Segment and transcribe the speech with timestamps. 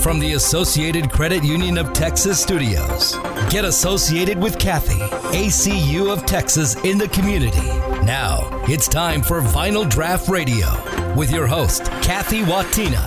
[0.00, 3.18] from the Associated Credit Union of Texas studios.
[3.50, 4.98] Get associated with Cathie,
[5.36, 7.66] ACU of Texas in the community.
[8.04, 10.68] Now, it's time for Vinyl Draft Radio
[11.14, 13.04] with your host, Cathie Watina.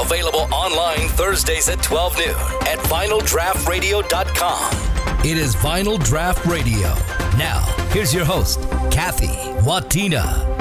[0.00, 2.30] Available online Thursdays at 12 noon
[2.68, 5.26] at vinyldraftradio.com.
[5.26, 6.94] It is Vinyl Draft Radio.
[7.36, 7.60] Now,
[7.90, 8.60] here's your host,
[8.90, 10.52] Cathie Watina.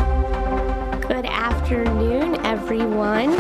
[1.07, 3.32] Good afternoon, everyone.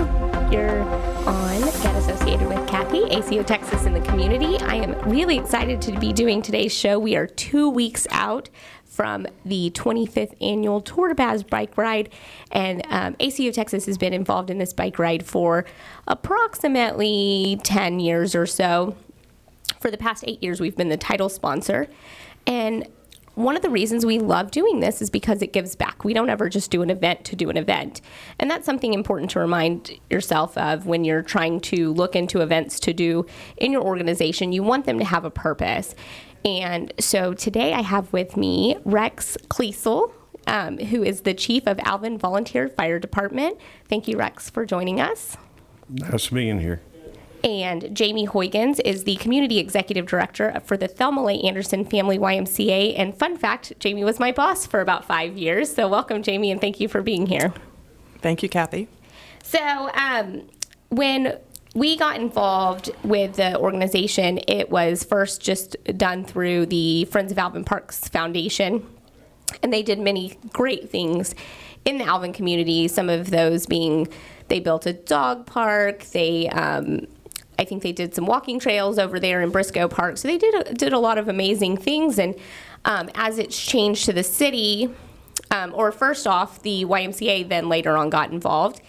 [0.51, 0.81] You're
[1.25, 4.57] on Get Associated with Cathie, ACU Texas in the community.
[4.59, 6.97] I am really excited to be doing today's show.
[6.97, 8.49] We are two weeks out
[8.85, 12.13] from the 25th annual Tour de Braz bike ride,
[12.49, 15.65] and um, ACU Texas has been involved in this bike ride for
[16.07, 18.95] approximately 10 years or so.
[19.81, 21.89] For the past eight years, we've been the title sponsor.
[22.47, 22.87] And
[23.35, 26.03] one of the reasons we love doing this is because it gives back.
[26.03, 28.01] We don't ever just do an event to do an event.
[28.39, 32.79] And that's something important to remind yourself of when you're trying to look into events
[32.81, 33.25] to do
[33.57, 34.51] in your organization.
[34.51, 35.95] You want them to have a purpose.
[36.45, 40.11] And so today I have with me Rex Kleesel,
[40.45, 43.57] um, who is the chief of Alvin Volunteer Fire Department.
[43.87, 45.37] Thank you, Rex, for joining us.
[45.89, 46.81] Nice being here.
[47.43, 52.97] And Jamie Huygens is the community executive director for the Thelma Leigh Anderson Family YMCA.
[52.97, 55.73] And fun fact, Jamie was my boss for about five years.
[55.73, 57.53] So welcome, Jamie, and thank you for being here.
[58.19, 58.87] Thank you, Cathie.
[59.43, 60.43] So um,
[60.89, 61.37] when
[61.75, 67.37] we got involved with the organization, it was first just done through the Friends of
[67.37, 68.87] Alvin Parks Foundation.
[69.61, 71.35] And they did many great things
[71.83, 74.07] in the Alvin community, some of those being
[74.47, 77.07] they built a dog park, they um,
[77.57, 80.17] I think they did some walking trails over there in Briscoe Park.
[80.17, 82.19] So they did a, did a lot of amazing things.
[82.19, 82.35] And
[82.85, 84.89] um, as it's changed to the city,
[85.51, 88.81] um, or first off, the YMCA then later on got involved.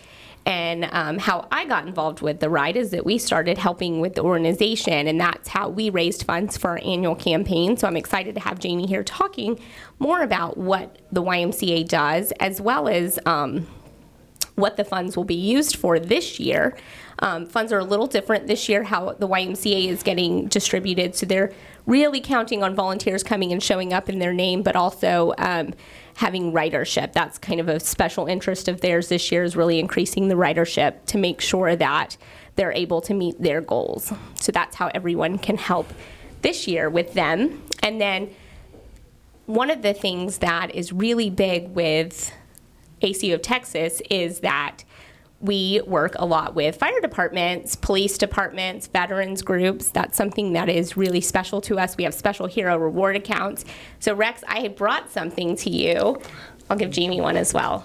[0.47, 4.15] And um, how I got involved with the ride is that we started helping with
[4.15, 7.79] the organization, and that's how we raised funds for our annual campaign.
[7.79, 9.59] So I'm excited to have Jamie here talking
[9.99, 13.67] more about what the YMCA does, as well as um,
[14.55, 16.77] what the funds will be used for this year.
[17.25, 21.15] Um, funds are a little different this year, how the YMCA is getting distributed.
[21.15, 21.53] So they're
[21.87, 25.73] really counting on volunteers coming and showing up in their name, but also um,
[26.17, 27.15] having ridership.
[27.15, 31.07] That's kind of a special interest of theirs this year, is really increasing the ridership
[31.07, 32.19] to make sure that
[32.57, 34.13] they're able to meet their goals.
[34.35, 35.95] So that's how everyone can help
[36.43, 37.63] this year with them.
[37.83, 38.35] And then
[39.47, 42.35] one of the things that is really big with
[43.01, 44.85] ACU Texas is that
[45.45, 49.91] we work a lot with fire departments, police departments, veterans groups.
[49.91, 51.99] That's something that is really special to us.
[51.99, 53.67] We have special hero reward accounts.
[54.01, 56.19] So, Rex, I brought something to you.
[56.71, 57.85] I'll give Jamie one as well.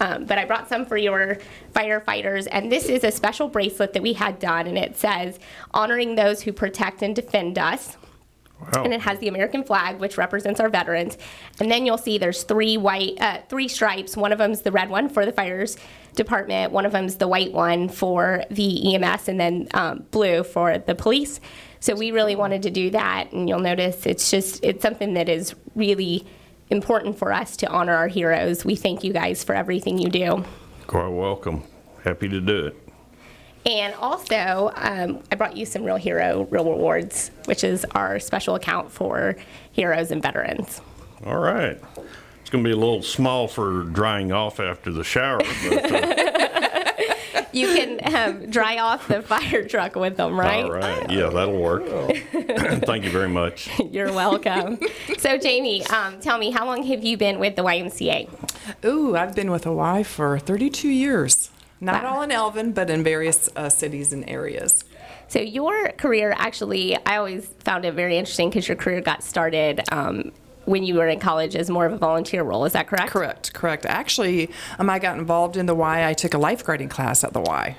[0.00, 1.38] Um, but I brought some for your
[1.72, 5.38] firefighters, and this is a special bracelet that we had done, and it says,
[5.72, 7.96] honoring those who protect and defend us.
[8.60, 8.84] Wow.
[8.84, 11.16] And it has the American flag, which represents our veterans.
[11.60, 14.16] And then you'll see there's three white, uh, three stripes.
[14.16, 15.76] One of them's the red one for the fires
[16.14, 16.72] department.
[16.72, 20.94] One of them's the white one for the EMS, and then um, blue for the
[20.94, 21.40] police.
[21.80, 25.28] So we really wanted to do that, and you'll notice it's just it's something that
[25.28, 26.26] is really
[26.68, 28.64] important for us to honor our heroes.
[28.64, 30.44] We thank you guys for everything you do.
[30.86, 31.64] Quite welcome.
[32.04, 32.79] Happy to do it.
[33.66, 38.54] And also, um, I brought you some Real Hero Real Rewards, which is our special
[38.54, 39.36] account for
[39.72, 40.80] heroes and veterans.
[41.26, 41.78] All right.
[42.40, 46.16] It's going to be a little small for drying off after the shower, but uh,
[47.52, 50.64] You can um, dry off the fire truck with them, right?
[50.64, 51.10] all right.
[51.10, 51.84] Yeah, that'll work.
[52.86, 53.68] Thank you very much.
[53.90, 54.78] You're welcome.
[55.18, 58.28] so, Jamie, um, tell me, how long have you been with the YMCA?
[58.84, 61.50] Ooh, I've been with a Y for 32 years.
[61.80, 62.16] Not Wow.
[62.16, 64.84] all in Alvin, but in various uh, cities and areas.
[65.28, 69.80] So, your career actually, I always found it very interesting because your career got started
[69.92, 70.32] um,
[70.66, 72.64] when you were in college as more of a volunteer role.
[72.64, 73.10] Is that correct?
[73.10, 73.86] Correct, correct.
[73.86, 76.06] Actually, um, I got involved in the Y.
[76.06, 77.76] I took a lifeguarding class at the Y.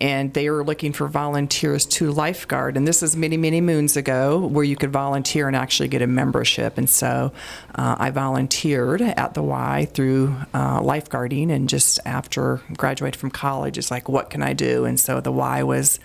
[0.00, 2.76] And they were looking for volunteers to lifeguard.
[2.76, 6.06] And this is many, many moons ago where you could volunteer and actually get a
[6.06, 6.78] membership.
[6.78, 7.32] And so
[7.74, 11.50] uh, I volunteered at the Y through uh, lifeguarding.
[11.50, 14.84] And just after graduating from college, it's like, what can I do?
[14.84, 15.98] And so the Y was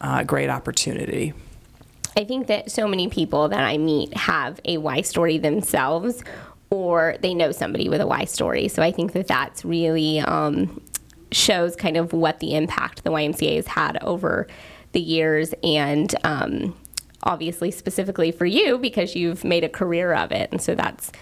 [0.00, 1.32] uh, a great opportunity.
[2.16, 6.22] I think that so many people that I meet have a why story themselves,
[6.68, 8.68] or they know somebody with a why story.
[8.68, 10.82] So I think that that's really um,
[11.32, 14.46] shows kind of what the impact the YMCA has had over
[14.92, 16.76] the years, and um,
[17.22, 21.12] obviously specifically for you because you've made a career of it, and so that's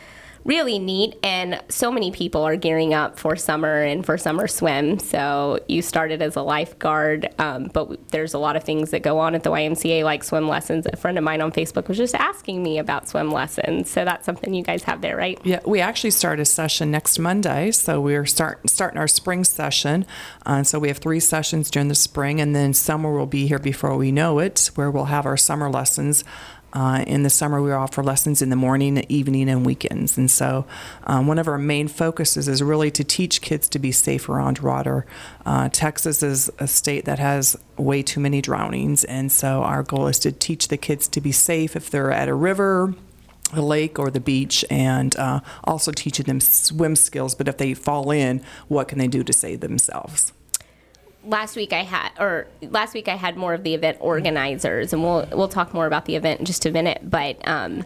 [0.49, 1.15] really neat.
[1.23, 4.99] And so many people are gearing up for summer and for summer swim.
[4.99, 9.19] So you started as a lifeguard, um, but there's a lot of things that go
[9.19, 10.87] on at the YMCA, like swim lessons.
[10.91, 13.91] A friend of mine on Facebook was just asking me about swim lessons.
[13.91, 15.39] So that's something you guys have there, right?
[15.45, 20.07] Yeah, we actually start a session next Monday, so we're start, starting our spring session.
[20.47, 23.59] Uh, so we have three sessions during the spring, and then summer will be here
[23.59, 26.25] before we know it, where we'll have our summer lessons.
[26.73, 30.19] Uh, in the summer, we offer lessons in the morning, evening, and weekends.
[30.19, 30.67] And so,
[31.05, 34.59] um, one of our main focuses is really to teach kids to be safe around
[34.59, 35.07] water.
[35.47, 40.09] Uh, Texas is a state that has way too many drownings, and so our goal
[40.09, 42.95] is to teach the kids to be safe if they're at a river,
[43.53, 47.73] a lake or the beach and uh, also teaching them swim skills but if they
[47.75, 50.33] fall in what can they do to save themselves
[51.25, 55.03] last week I had, or last week I had more of the event organizers, and
[55.03, 57.01] we'll we'll talk more about the event in just a minute.
[57.03, 57.85] But um,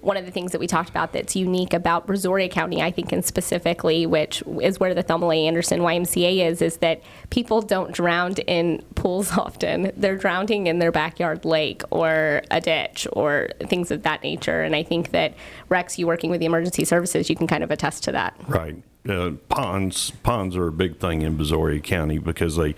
[0.00, 3.12] one of the things that we talked about that's unique about Brazoria County, I think,
[3.12, 5.46] and specifically, which is where the Thelma A.
[5.46, 9.92] Anderson YMCA is, is that people don't drown in pools often.
[9.96, 14.62] They're drowning in their backyard lake or a ditch or things of that nature.
[14.62, 15.34] And I think that
[15.68, 18.34] Rex, you working with the emergency services, you can kind of attest to that.
[18.48, 18.82] Right.
[19.08, 22.74] Uh, ponds ponds are a big thing in Brazoria County because they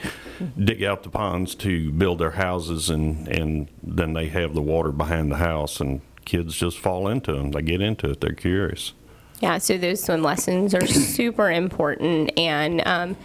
[0.57, 4.93] dig out the ponds to build their houses and and then they have the water
[4.93, 7.51] behind the house and kids just fall into them.
[7.53, 8.21] They get into it.
[8.21, 8.93] They're curious.
[9.41, 13.17] Yeah, so those swim lessons are super important and um,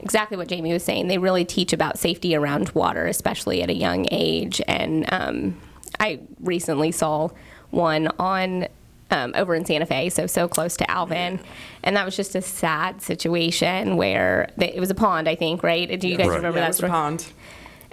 [0.00, 1.08] exactly what Jamie was saying.
[1.08, 4.62] They really teach about safety around water, especially at a young age.
[4.66, 5.60] And um,
[6.00, 7.28] I recently saw
[7.70, 8.66] one on
[9.10, 11.40] um, over in Santa Fe, so so close to Alvin,
[11.82, 15.62] and that was just a sad situation where they, it was a pond, I think,
[15.62, 15.98] right?
[15.98, 16.36] Do you guys Right.
[16.36, 17.26] remember yeah, that it was a pond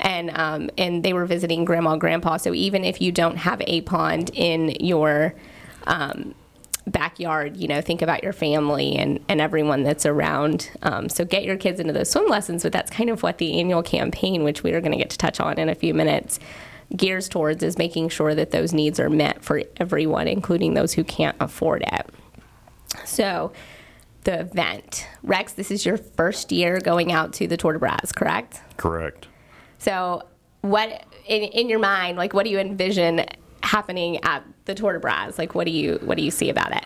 [0.06, 2.38] and um, and they were visiting grandma and grandpa.
[2.38, 5.34] So even if you don't have a pond in your
[5.88, 6.36] um,
[6.86, 10.70] backyard, you know, think about your family and, and everyone that's around.
[10.84, 12.62] Um, so get your kids into those swim lessons.
[12.62, 15.18] But that's kind of what the annual campaign, which we are going to get to
[15.18, 16.40] touch on in a few minutes,
[16.96, 21.04] gears towards is making sure that those needs are met for everyone, including those who
[21.04, 22.10] can't afford it.
[23.04, 23.52] So.
[24.24, 25.06] The event.
[25.22, 28.60] Rex, this is your first year going out to the Tour de Braz, correct?
[28.76, 29.28] Correct.
[29.80, 30.24] So,
[30.62, 33.26] what in, in your mind, like, what do you envision
[33.62, 35.38] happening at the Tour de Braz?
[35.38, 36.86] Like, what do you what do you see about it?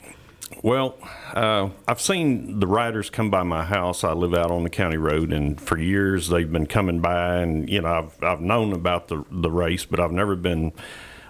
[0.64, 0.98] Well,
[1.34, 4.04] uh, I've seen the riders come by my house.
[4.04, 7.70] I live out on the county road, and for years they've been coming by, and
[7.70, 10.74] you know I've I've known about the the race, but I've never been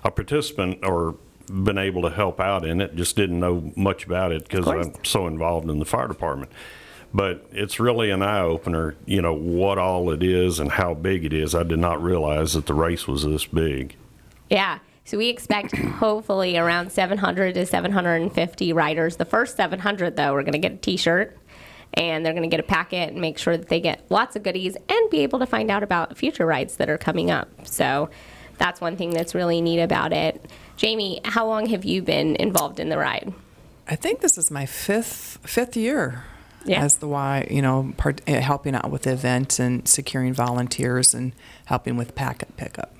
[0.04, 1.18] a participant or
[1.48, 2.96] been able to help out in it.
[2.96, 4.68] Just didn't know much about it because.
[4.68, 6.52] I'm so involved in the fire department.
[7.14, 11.26] But it's really an eye opener, you know, what all it is and how big
[11.26, 11.56] it is.
[11.56, 13.96] I did not realize that the race was this big.
[14.50, 14.80] Yeah.
[15.06, 19.16] So we expect hopefully around 700 to 750 riders.
[19.18, 21.38] The first 700 though, we're going to get a T-shirt.
[21.96, 24.44] And they're going to get a packet and make sure that they get lots of
[24.44, 27.50] goodies and be able to find out about future rides that are coming up.
[27.66, 28.12] So
[28.60, 30.52] that's one thing that's really neat about it.
[30.78, 33.34] Jamie, how long have you been involved in the ride?
[33.90, 36.24] i think this is my fifth fifth year
[36.66, 36.84] Yeah.
[36.84, 41.14] as the y you know part, uh, helping out with the event and securing volunteers
[41.14, 41.34] and
[41.66, 42.94] helping with packet pickup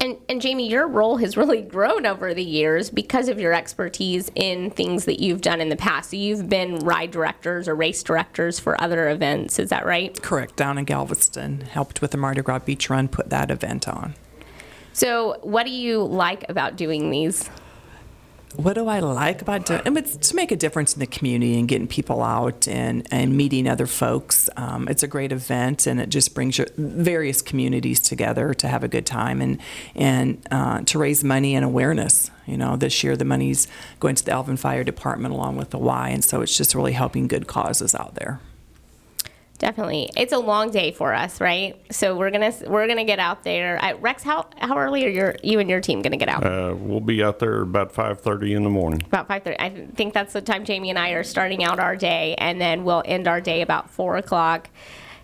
[0.00, 4.30] And, and Jamie, your role has really grown over the years because of your expertise
[4.34, 6.10] in things that you've done in the past.
[6.10, 9.58] So you've been ride directors or race directors for other events.
[9.58, 10.20] Is that right?
[10.20, 14.14] correct down in galveston helped with the mardi gras beach run put that event on
[14.92, 17.48] So, what do you like about doing these?
[18.56, 19.82] What do I like about doing?
[19.84, 23.36] and It's to make a difference in the community and getting people out and, and
[23.36, 24.48] meeting other folks.
[24.56, 28.84] Um, it's a great event, and it just brings your various communities together to have
[28.84, 29.60] a good time and
[29.96, 32.30] and uh, to raise money and awareness.
[32.46, 33.66] You know, this year the money's
[33.98, 36.92] going to the Alvin Fire Department along with the Y, and so it's just really
[36.92, 38.40] helping good causes out there.
[39.58, 41.80] Definitely, it's a long day for us, right?
[41.90, 43.78] So we're gonna we're gonna get out there.
[43.80, 46.44] I, Rex, how how early are your you and your team gonna get out?
[46.44, 49.00] Uh, we'll be out there about 5:30 in the morning.
[49.06, 52.34] about 5.30 i think that's the time jamie and i are starting out our day
[52.38, 54.68] and then we'll end our day about 4 o'clock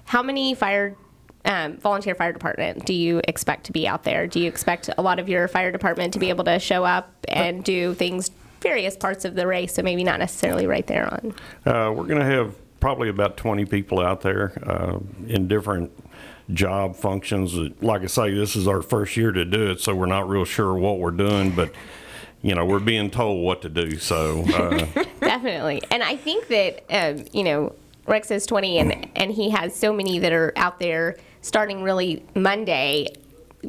[0.04, 0.96] how many fire
[1.44, 5.02] um, volunteer fire department do you expect to be out there do you expect a
[5.02, 8.96] lot of your fire department to be able to show up and do things various
[8.96, 11.34] parts of the race so maybe not necessarily right there on
[11.66, 15.92] Uh, we're going to have probably about 20 people out there uh, in different
[16.52, 17.54] job functions.
[17.80, 20.44] Like I say, this is our first year to do it, so we're not real
[20.44, 21.72] sure what we're doing, but
[22.42, 23.99] you know, we're being told what to do.
[23.99, 27.72] So uh, definitely and i think that um, you know
[28.06, 32.25] rex is 20 and, and he has so many that are out there starting really
[32.34, 33.06] monday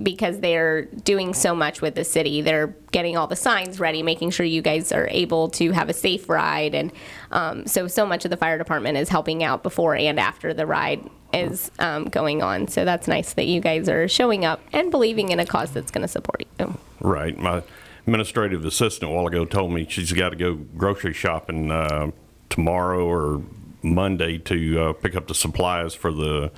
[0.03, 2.41] because they're doing so much with the city.
[2.41, 5.93] They're getting all the signs ready, making sure you guys are able to have a
[5.93, 6.91] safe ride, and
[7.31, 10.65] um, so so much of the fire department is helping out before and after the
[10.65, 12.67] ride is um, going on.
[12.67, 15.91] So that's nice that you guys are showing up and believing in a cause that's
[15.91, 16.77] going to support you.
[16.99, 17.37] Right.
[17.37, 17.63] My
[18.05, 22.11] administrative assistant a while ago told me she's got to go grocery shopping uh,
[22.49, 23.41] tomorrow or
[23.83, 26.51] Monday to uh, pick up the supplies for the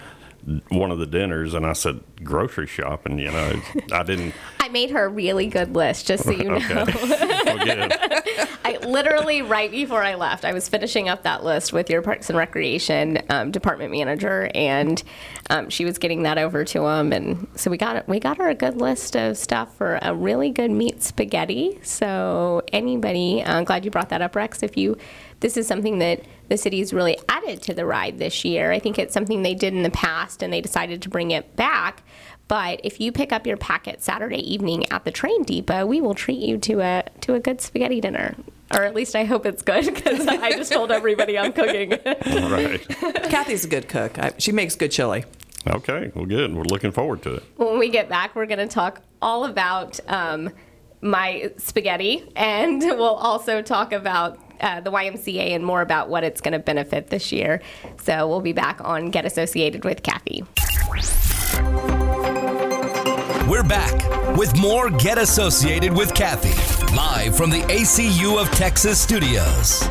[0.69, 3.17] one of the dinners, and I said grocery shopping.
[3.19, 4.33] You know, I didn't.
[4.59, 6.59] I made her a really good list, just so you know.
[8.65, 12.29] I literally right before I left, I was finishing up that list with your Parks
[12.29, 15.01] and Recreation um, department manager, and
[15.49, 18.49] um, she was getting that over to him, and so we got we got her
[18.49, 21.79] a good list of stuff for a really good meat spaghetti.
[21.83, 24.63] So anybody, I'm glad you brought that up, Rex.
[24.63, 24.97] If you
[25.43, 28.71] this is something that the city's really added to the ride this year.
[28.71, 31.55] I think it's something they did in the past, and they decided to bring it
[31.57, 32.01] back.
[32.47, 36.15] But if you pick up your packet Saturday evening at the train depot, we will
[36.15, 38.35] treat you to a to a good spaghetti dinner.
[38.73, 41.91] Or at least I hope it's good because I just told everybody I'm cooking.
[41.91, 42.81] right.
[43.29, 44.17] Cathie's a good cook.
[44.17, 45.25] I, she makes good chili.
[45.67, 46.11] Okay.
[46.15, 46.55] Well, good.
[46.55, 47.43] We're looking forward to it.
[47.57, 50.49] when we get back, we're going to talk all about um,
[51.01, 56.41] my spaghetti, and we'll also talk about uh, the YMCA and more about what it's
[56.41, 57.61] going to benefit this year.
[58.01, 60.43] So we'll be back on Get Associated with Cathie.
[63.47, 69.83] We're back with more Get Associated with Cathie, live from the ACU of Texas studios.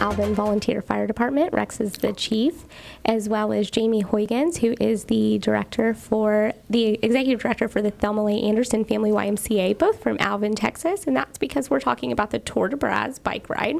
[0.00, 1.52] Alvin Volunteer Fire Department.
[1.52, 2.64] Rex is the chief,
[3.04, 7.90] as well as Jamie Huygens, who is the director for the executive director for the
[7.90, 11.06] Thelma Lee Anderson Family YMCA, both from Alvin, Texas.
[11.06, 13.76] And that's because we're talking about the Tour de Braz bike ride.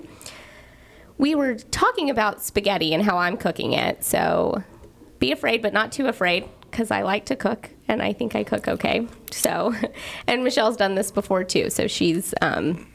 [1.19, 4.04] We were talking about spaghetti and how I'm cooking it.
[4.04, 4.62] So
[5.19, 8.42] be afraid, but not too afraid, because I like to cook and I think I
[8.42, 9.07] cook okay.
[9.31, 9.75] So,
[10.26, 12.87] and Michelle's done this before too, so she's um,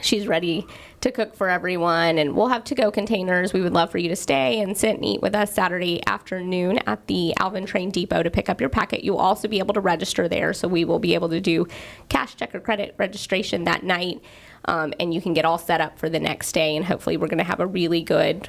[0.00, 0.66] she's ready
[1.00, 2.18] to cook for everyone.
[2.18, 3.52] And we'll have to-go containers.
[3.52, 6.78] We would love for you to stay and sit and eat with us Saturday afternoon
[6.86, 9.04] at the Alvin Train Depot to pick up your packet.
[9.04, 11.66] You'll also be able to register there, so we will be able to do
[12.08, 14.22] cash, check, or credit registration that night.
[14.64, 16.76] Um, and you can get all set up for the next day.
[16.76, 18.48] And hopefully, we're going to have a really good,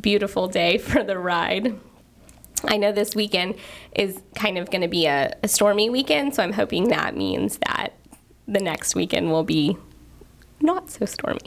[0.00, 1.78] beautiful day for the ride.
[2.64, 3.56] I know this weekend
[3.94, 7.58] is kind of going to be a, a stormy weekend, so I'm hoping that means
[7.66, 7.94] that
[8.46, 9.76] the next weekend will be
[10.62, 11.40] not so stormy.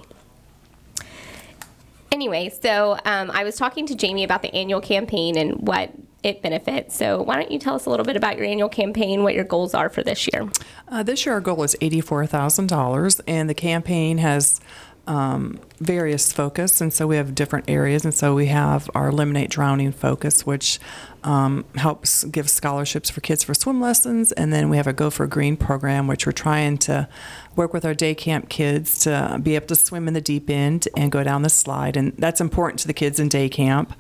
[2.12, 5.92] Anyway, so um, I was talking to Jamie about the annual campaign and what
[6.24, 6.96] it benefits.
[6.96, 9.44] So why don't you tell us a little bit about your annual campaign, what your
[9.44, 10.50] goals are for this year?
[10.88, 14.60] Uh, this year, our goal is $84,000, and the campaign has
[15.08, 18.06] um, various focus, and so we have different areas.
[18.06, 20.80] And so we have our Eliminate Drowning focus, which
[21.24, 24.32] um, helps give scholarships for kids for swim lessons.
[24.32, 27.08] And then we have a Go for Green program, which we're trying to
[27.56, 30.88] work with our day camp kids to be able to swim in the deep end
[30.96, 31.98] and go down the slide.
[31.98, 33.94] And that's important to the kids in day camp.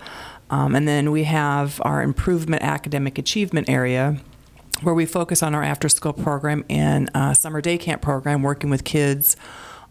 [0.49, 4.17] Um, and then we have our Improvement Academic Achievement area
[4.81, 8.69] where we focus on our after school program and uh, summer day camp program, working
[8.69, 9.35] with kids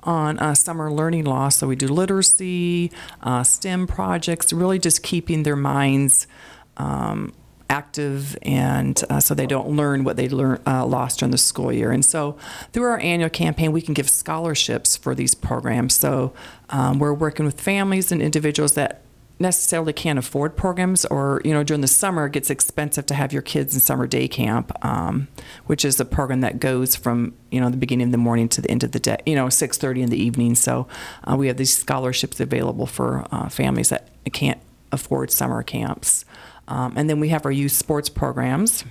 [0.04, 1.56] on uh, summer learning loss.
[1.56, 2.90] So we do literacy,
[3.22, 6.26] uh, STEM projects, really just keeping their minds
[6.76, 7.32] um,
[7.70, 11.72] active and uh, so they don't learn what they learn, uh, lost during the school
[11.72, 11.90] year.
[11.90, 12.36] And so
[12.72, 15.94] through our annual campaign, we can give scholarships for these programs.
[15.94, 16.32] So
[16.70, 19.03] um, we're working with families and individuals that
[19.38, 23.32] necessarily can't afford programs or you know during the summer it gets expensive to have
[23.32, 25.26] your kids in summer day camp um,
[25.66, 28.60] which is a program that goes from you know the beginning of the morning to
[28.60, 30.54] the end of the day you know 6.30 in the evening.
[30.54, 30.86] So
[31.24, 34.60] uh, we have these scholarships available for uh, families that can't
[34.92, 36.24] afford summer camps.
[36.68, 38.84] Um, and then we have our youth sports programs.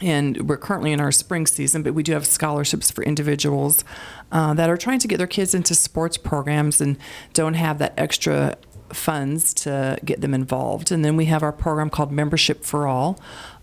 [0.00, 3.82] And we're currently in our spring season, but we do have scholarships for individuals
[4.30, 6.96] uh, that are trying to get their kids into sports programs and
[7.32, 8.56] don't have that extra
[8.92, 10.90] funds to get them involved.
[10.90, 13.20] And then we have our program called Membership for All.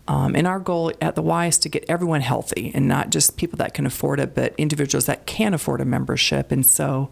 [0.08, 3.38] Um, and our goal at the Y is to get everyone healthy and not just
[3.38, 6.52] people that can afford it, but individuals that can afford a membership.
[6.52, 7.10] And so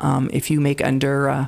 [0.00, 1.46] um, if you make under uh,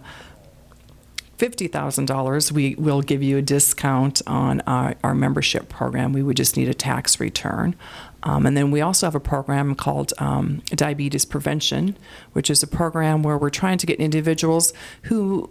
[1.39, 6.13] $50,000, we will give you a discount on our, our, membership program.
[6.13, 7.77] We would just need a tax return.
[8.25, 11.97] Um, and then we also have a program called um, Diabetes Prevention,
[12.33, 14.73] which is a program where we're trying to get individuals
[15.03, 15.49] who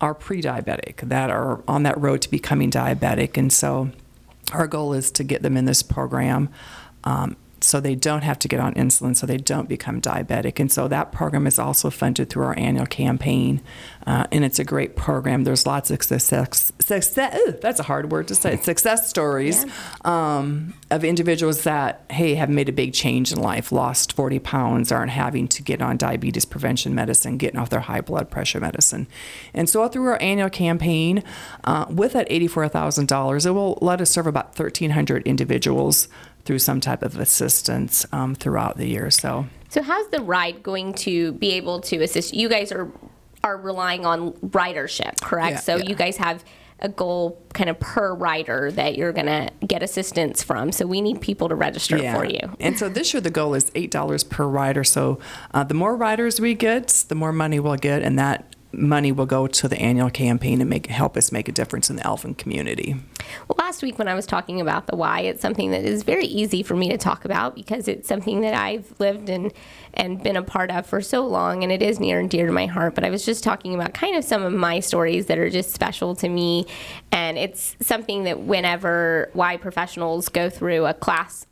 [0.00, 3.36] are pre-diabetic that are on that road to becoming diabetic.
[3.36, 3.90] And so
[4.52, 6.48] our goal is to get them in this program
[7.04, 10.58] um, so they don't have to get on insulin, so they don't become diabetic.
[10.58, 13.60] And so that program is also funded through our annual campaign,
[14.06, 15.44] uh, and it's a great program.
[15.44, 16.72] There's lots of success.
[16.78, 18.56] success ooh, that's a hard word to say.
[18.56, 19.66] Success stories
[20.04, 24.90] um, of individuals that hey have made a big change in life, lost 40 pounds,
[24.90, 29.06] aren't having to get on diabetes prevention medicine, getting off their high blood pressure medicine.
[29.54, 31.22] And so through our annual campaign,
[31.64, 36.08] uh, with that $84,000, it will let us serve about 1,300 individuals
[36.50, 39.08] through some type of assistance um, throughout the year.
[39.08, 42.34] So, So how's the ride going to be able to assist?
[42.34, 42.90] You guys are
[43.44, 45.52] are relying on ridership, correct?
[45.52, 45.84] Yeah, so yeah.
[45.84, 46.44] you guys have
[46.80, 50.72] a goal kind of per rider that you're going to get assistance from.
[50.72, 52.40] So we need people to register for you.
[52.58, 54.82] And so this year the goal is eight dollars per rider.
[54.82, 55.20] So
[55.54, 59.26] uh, the more riders we get, the more money we'll get, and that money will
[59.26, 62.34] go to the annual campaign and make help us make a difference in the Alvin
[62.34, 62.94] community.
[63.48, 66.26] Well, last week when I was talking about the why, it's something that is very
[66.26, 69.52] easy for me to talk about because it's something that I've lived and
[69.94, 72.52] and been a part of for so long, and it is near and dear to
[72.52, 72.94] my heart.
[72.94, 75.72] But I was just talking about kind of some of my stories that are just
[75.72, 76.66] special to me,
[77.10, 81.46] and it's something that whenever why professionals go through a class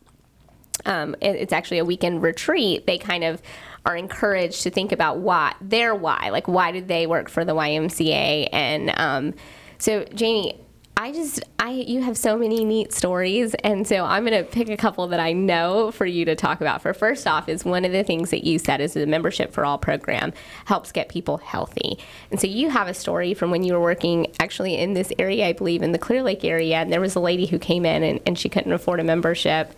[0.87, 3.43] um, it's actually a weekend retreat, they kind of
[3.85, 7.55] are encouraged to think about why their why, like why did they work for the
[7.55, 8.49] YMCA?
[8.53, 9.35] And um,
[9.79, 10.61] so, Jamie,
[10.97, 14.69] I just I you have so many neat stories, and so I'm going to pick
[14.69, 16.83] a couple that I know for you to talk about.
[16.83, 19.65] For first off, is one of the things that you said is the membership for
[19.65, 20.33] all program
[20.65, 21.99] helps get people healthy,
[22.33, 25.47] and so you have a story from when you were working actually in this area,
[25.47, 28.03] I believe, in the Clear Lake area, and there was a lady who came in
[28.03, 29.75] and, and she couldn't afford a membership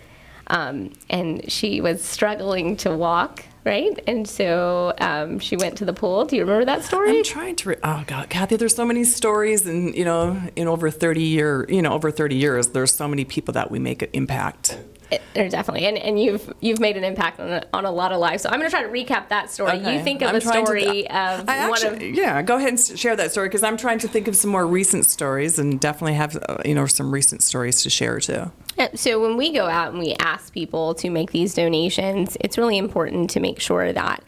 [0.51, 3.97] um, and she was struggling to walk, right?
[4.07, 6.25] And so um, she went to the pool.
[6.25, 7.17] Do you remember that story?
[7.17, 7.69] I'm trying to.
[7.69, 11.65] Re- oh God, Cathie, there's so many stories, and you know, in over 30 year,
[11.69, 14.79] you know, over 30 years, there's so many people that we make an impact.
[15.11, 18.13] It- there definitely, and, and you've you've made an impact on a, on a lot
[18.13, 18.43] of lives.
[18.43, 19.77] So I'm going to try to recap that story.
[19.77, 22.41] You think of I'm a story of I one actually, of yeah.
[22.41, 25.05] Go ahead and share that story because I'm trying to think of some more recent
[25.05, 28.51] stories, and definitely have uh, you know some recent stories to share too.
[28.95, 32.77] So when we go out and we ask people to make these donations, it's really
[32.77, 34.23] important to make sure that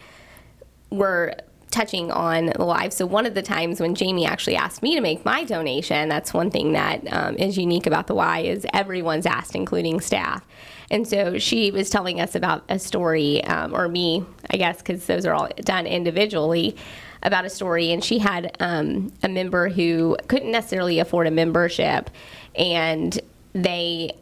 [0.90, 1.34] we're
[1.72, 2.96] touching on the lives.
[2.96, 6.32] So one of the times when Jamie actually asked me to make my donation, that's
[6.32, 10.46] one thing that um, is unique about the Y is everyone's asked, including staff.
[10.92, 15.08] And so she was telling us about a story, um, or me, I guess, because
[15.08, 16.76] those are all done individually,
[17.24, 17.92] about a story.
[17.92, 22.12] And she had um, a member who couldn't necessarily afford a membership,
[22.56, 23.20] and
[23.54, 24.16] they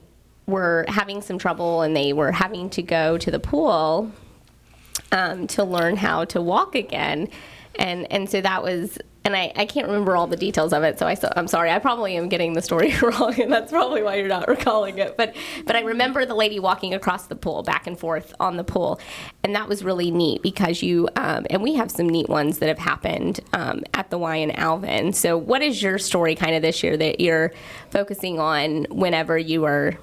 [0.48, 4.12] were having some trouble and they were having to go to the pool
[5.12, 7.30] um, to learn how to walk again.
[7.80, 11.00] And, and so that was, and I, I can't remember all the details of it,
[11.00, 11.72] so I, so I'm sorry.
[11.72, 15.16] I probably am getting the story wrong, and that's probably why you're not recalling it.
[15.16, 18.64] But, but I remember the lady walking across the pool, back and forth on the
[18.64, 19.00] pool,
[19.44, 22.68] and that was really neat because you, um, and we have some neat ones that
[22.68, 25.14] have happened um, at the Y in Alvin.
[25.14, 27.54] So, what is your story kind of this year that you're
[27.90, 29.98] focusing on whenever you are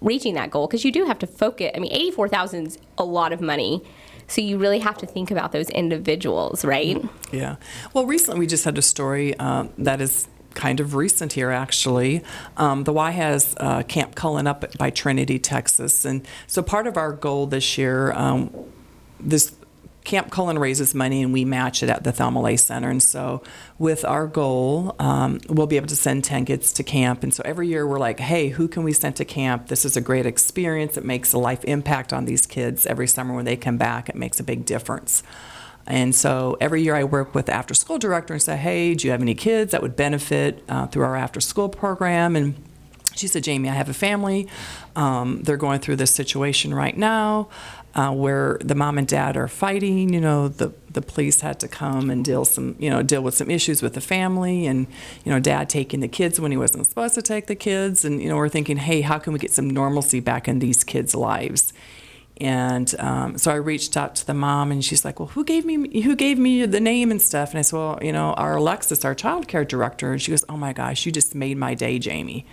[0.00, 1.70] reaching that goal because you do have to focus.
[1.74, 3.82] I mean, eighty-four thousand is a lot of money,
[4.28, 7.02] so you really have to think about those individuals, right?
[7.32, 7.56] Yeah.
[7.92, 12.24] Well, recently we just had a story um, that is kind of recent here, actually.
[12.56, 16.96] Um, the Y has uh, Camp Cullen up by Trinity, Texas, and so part of
[16.96, 18.52] our goal this year, um,
[19.20, 19.54] this
[20.06, 22.88] Camp Cullen raises money and we match it at the Thalmalay Center.
[22.88, 23.42] And so,
[23.78, 27.24] with our goal, um, we'll be able to send 10 kids to camp.
[27.24, 29.66] And so, every year we're like, hey, who can we send to camp?
[29.66, 30.96] This is a great experience.
[30.96, 32.86] It makes a life impact on these kids.
[32.86, 35.24] Every summer when they come back, it makes a big difference.
[35.88, 39.06] And so every year I work with the after school director and say, hey, do
[39.06, 42.34] you have any kids that would benefit uh, through our after school program?
[42.34, 42.54] And
[43.14, 44.48] she said, Jamie, I have a family.
[44.94, 47.48] Um, they're going through this situation right now
[47.96, 50.12] uh, where the mom and dad are fighting.
[50.12, 53.34] You know, the the police had to come and deal some, you know, deal with
[53.34, 54.86] some issues with the family, and
[55.24, 58.22] you know, dad taking the kids when he wasn't supposed to take the kids, and
[58.22, 61.14] you know, we're thinking, hey, how can we get some normalcy back in these kids'
[61.14, 61.72] lives?
[62.38, 65.64] And um, so I reached out to the mom, and she's like, "Well, who gave
[65.64, 68.56] me who gave me the name and stuff?" And I said, "Well, you know, our
[68.56, 71.72] Alexis, our child care director." And she goes, "Oh my gosh, you just made my
[71.72, 72.44] day, Jamie."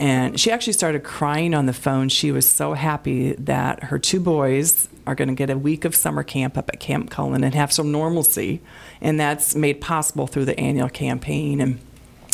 [0.00, 2.08] And she actually started crying on the phone.
[2.08, 5.94] She was so happy that her two boys are going to get a week of
[5.94, 8.62] summer camp up at Camp Cullen and have some normalcy,
[9.02, 11.60] and that's made possible through the annual campaign.
[11.60, 11.80] And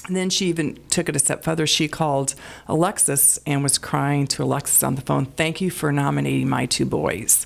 [0.07, 1.67] and then she even took it a step further.
[1.67, 2.37] She called
[2.69, 6.87] Alexis and was crying to Alexis on the phone, Thank you for nominating my two
[6.87, 7.45] boys.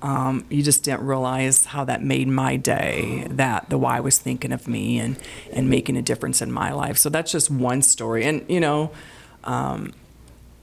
[0.00, 4.50] Um, you just didn't realize how that made my day, that the Y was thinking
[4.50, 5.18] of me and,
[5.52, 6.96] and making a difference in my life.
[6.96, 8.24] So that's just one story.
[8.24, 8.92] And, you know,
[9.44, 9.92] um,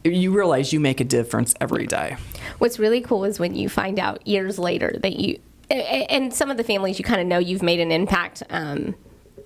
[0.03, 2.17] you realize you make a difference every day.
[2.59, 6.57] What's really cool is when you find out years later that you, and some of
[6.57, 8.95] the families you kind of know you've made an impact um,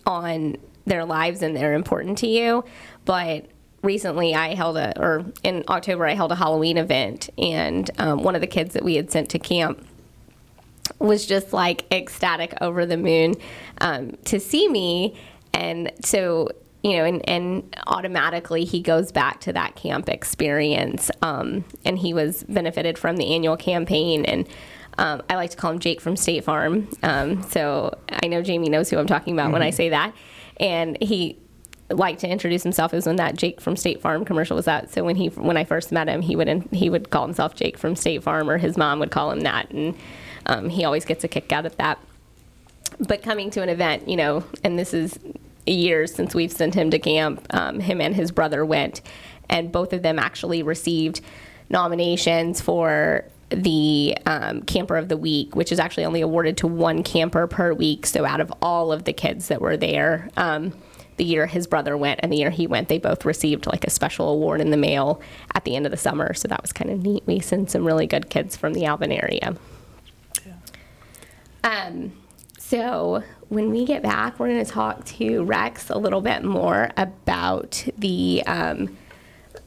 [0.06, 2.64] on their lives and they're important to you.
[3.06, 3.46] But
[3.82, 8.36] recently I held a, or in October, I held a Halloween event, and um, one
[8.36, 9.86] of the kids that we had sent to camp
[11.00, 13.36] was just like ecstatic over the moon
[13.80, 15.18] um, to see me.
[15.54, 16.50] And so,
[16.84, 21.12] you know, and, and automatically he goes back to that camp experience.
[21.22, 24.26] Um, and he was benefited from the annual campaign.
[24.26, 24.48] And
[24.98, 26.90] um, I like to call him Jake from State Farm.
[27.04, 29.54] Um, so I know Jamie knows who I'm talking about mm-hmm.
[29.54, 30.14] when I say that.
[30.58, 31.38] And he
[31.90, 34.90] liked to introduce himself is when that Jake from State Farm commercial was out.
[34.92, 37.78] So when he when I first met him, he would he would call himself Jake
[37.78, 39.96] from State Farm, or his mom would call him that, and
[40.46, 42.00] um, he always gets a kick out of that.
[43.00, 45.18] But coming to an event, you know, and this is
[45.66, 47.46] years since we've sent him to camp.
[47.52, 49.02] Um, him and his brother went,
[49.50, 51.22] and both of them actually received
[51.70, 57.04] nominations for the um, camper of the week, which is actually only awarded to one
[57.04, 58.06] camper per week.
[58.06, 60.74] So out of all of the kids that were there, um,
[61.18, 63.90] the year his brother went and the year he went, they both received like a
[63.90, 65.22] special award in the mail
[65.54, 66.34] at the end of the summer.
[66.34, 67.24] So that was kind of neat.
[67.26, 69.56] We sent some really good kids from the Alvin area.
[70.46, 70.54] Yeah.
[71.64, 72.14] Um,
[72.58, 76.90] so when we get back, we're going to talk to Rex a little bit more
[76.96, 78.98] about the um,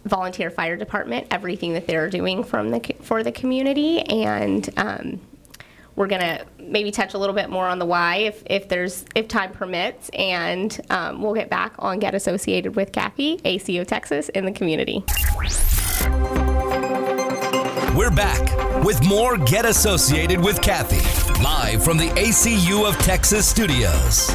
[0.06, 5.20] volunteer fire department, everything that they're doing from the for the community, and um,
[5.96, 9.28] we're gonna maybe touch a little bit more on the why if, if there's if
[9.28, 14.46] time permits, and um, we'll get back on get associated with Cathie, ACU Texas, in
[14.46, 15.04] the community.
[17.94, 21.04] We're back with more Get Associated with Cathie,
[21.44, 24.30] live from the ACU of Texas studios.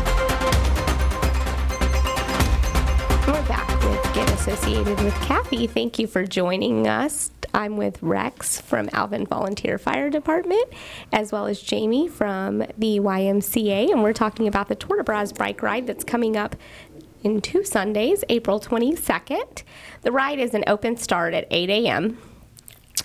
[3.28, 5.68] We're back with Get Associated with Cathie.
[5.68, 10.72] Thank you for joining us I'm with Rex from Alvin Volunteer Fire Department,
[11.12, 15.38] as well as Jamie from the YMCA, and we're talking about the Tour de Braz
[15.38, 16.56] bike ride that's coming up
[17.24, 19.64] in two Sundays, April 22nd.
[20.04, 22.18] The ride is an open start at 8 a.m.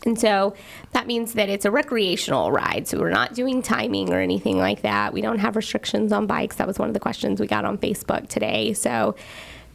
[0.05, 0.55] And so
[0.93, 2.87] that means that it's a recreational ride.
[2.89, 5.13] So we're not doing timing or anything like that.
[5.13, 6.57] We don't have restrictions on bikes.
[6.57, 8.73] That was one of the questions we got on Facebook today.
[8.75, 9.15] So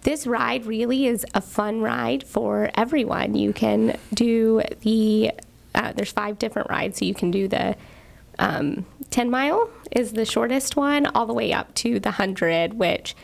[0.01, 3.35] this ride really is a fun ride for everyone.
[3.35, 5.31] You can do the,
[5.75, 6.99] uh, there's five different rides.
[6.99, 7.75] So you can do the
[8.37, 13.15] um, 10 mile is the shortest one, all the way up to the 100, which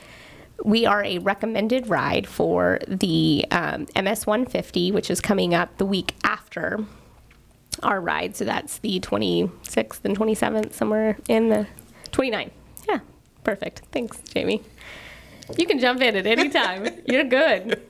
[0.63, 5.85] we are a recommended ride for the um, MS 150, which is coming up the
[5.85, 6.85] week after
[7.83, 8.35] our ride.
[8.35, 11.67] So that's the 26th and 27th, somewhere in the
[12.11, 12.51] 29th.
[12.87, 12.99] Yeah,
[13.43, 13.81] perfect.
[13.91, 14.63] Thanks, Jamie.
[15.57, 16.87] You can jump in at any time.
[17.05, 17.81] You're good.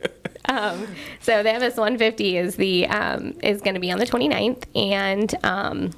[0.48, 0.86] Um,
[1.20, 5.34] so the MS 150 is the um, is going to be on the 29th, and
[5.42, 5.90] um,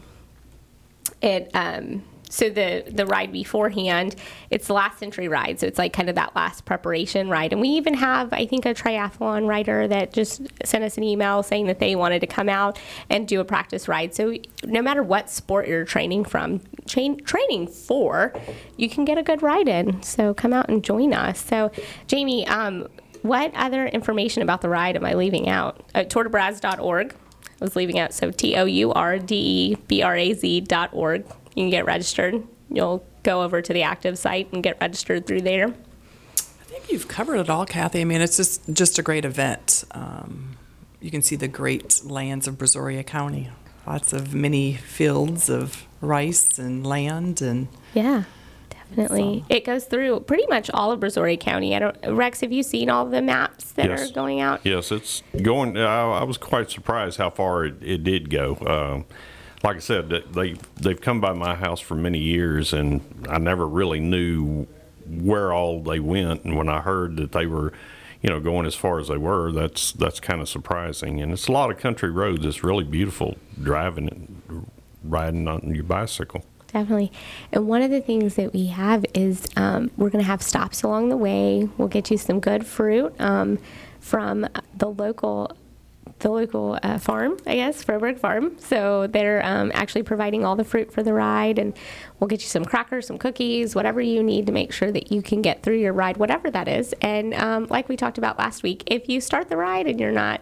[1.21, 4.17] it um, so the the ride beforehand,
[4.51, 7.53] it's the last century ride, so it's like kind of that last preparation ride.
[7.53, 11.43] And we even have, I think, a triathlon rider that just sent us an email
[11.43, 12.79] saying that they wanted to come out
[13.11, 14.15] and do a practice ride.
[14.15, 18.33] So no matter what sport you're training from, train, training for,
[18.77, 20.03] you can get a good ride in.
[20.03, 21.41] So come out and join us.
[21.45, 21.71] So
[22.07, 22.89] Jamie, um,
[23.23, 25.83] what other information about the ride am I leaving out?
[25.95, 27.15] Uh, tourdebraz.org.
[27.61, 30.61] I was leaving out so T O U R D E B R A Z
[30.63, 31.25] dot org
[31.59, 32.41] you can get registered.
[32.71, 35.67] You'll go over to the active site and get registered through there.
[35.67, 38.01] I think you've covered it all, Cathie.
[38.01, 39.83] I mean, it's just just a great event.
[39.91, 40.57] Um,
[41.01, 43.51] you can see the great lands of Brazoria County.
[43.89, 48.25] Lots of many fields of rice and land and yeah.
[48.71, 49.45] Definitely.
[49.49, 49.55] So.
[49.55, 51.75] It goes through pretty much all of Brazoria County.
[51.75, 54.09] I don't, Rex, have you seen all the maps that yes.
[54.09, 54.61] are going out?
[54.65, 55.77] Yes, it's going.
[55.77, 58.57] I, I, was quite surprised how far it, it did go.
[58.67, 59.05] Um,
[59.63, 63.67] like I said, they they've come by my house for many years, and I never
[63.67, 64.67] really knew
[65.07, 66.45] where all they went.
[66.45, 67.73] And when I heard that they were,
[68.23, 71.21] you know, going as far as they were, that's that's kind of surprising.
[71.21, 72.45] And it's a lot of country roads.
[72.45, 74.71] It's really beautiful driving and
[75.03, 76.45] riding on your bicycle.
[76.69, 77.11] Definitely.
[77.51, 80.83] And one of the things that we have is um, we're going to have stops
[80.83, 81.69] along the way.
[81.79, 83.59] We'll get you some good fruit um,
[84.01, 85.57] from the local
[86.19, 88.59] the local uh, farm, I guess, Froberg Farm.
[88.59, 91.75] So they're um, actually providing all the fruit for the ride, and
[92.19, 95.23] we'll get you some crackers, some cookies, whatever you need to make sure that you
[95.23, 96.95] can get through your ride, whatever that is.
[97.01, 100.13] And um, like we talked about last week, if you start the ride and you're
[100.13, 100.41] not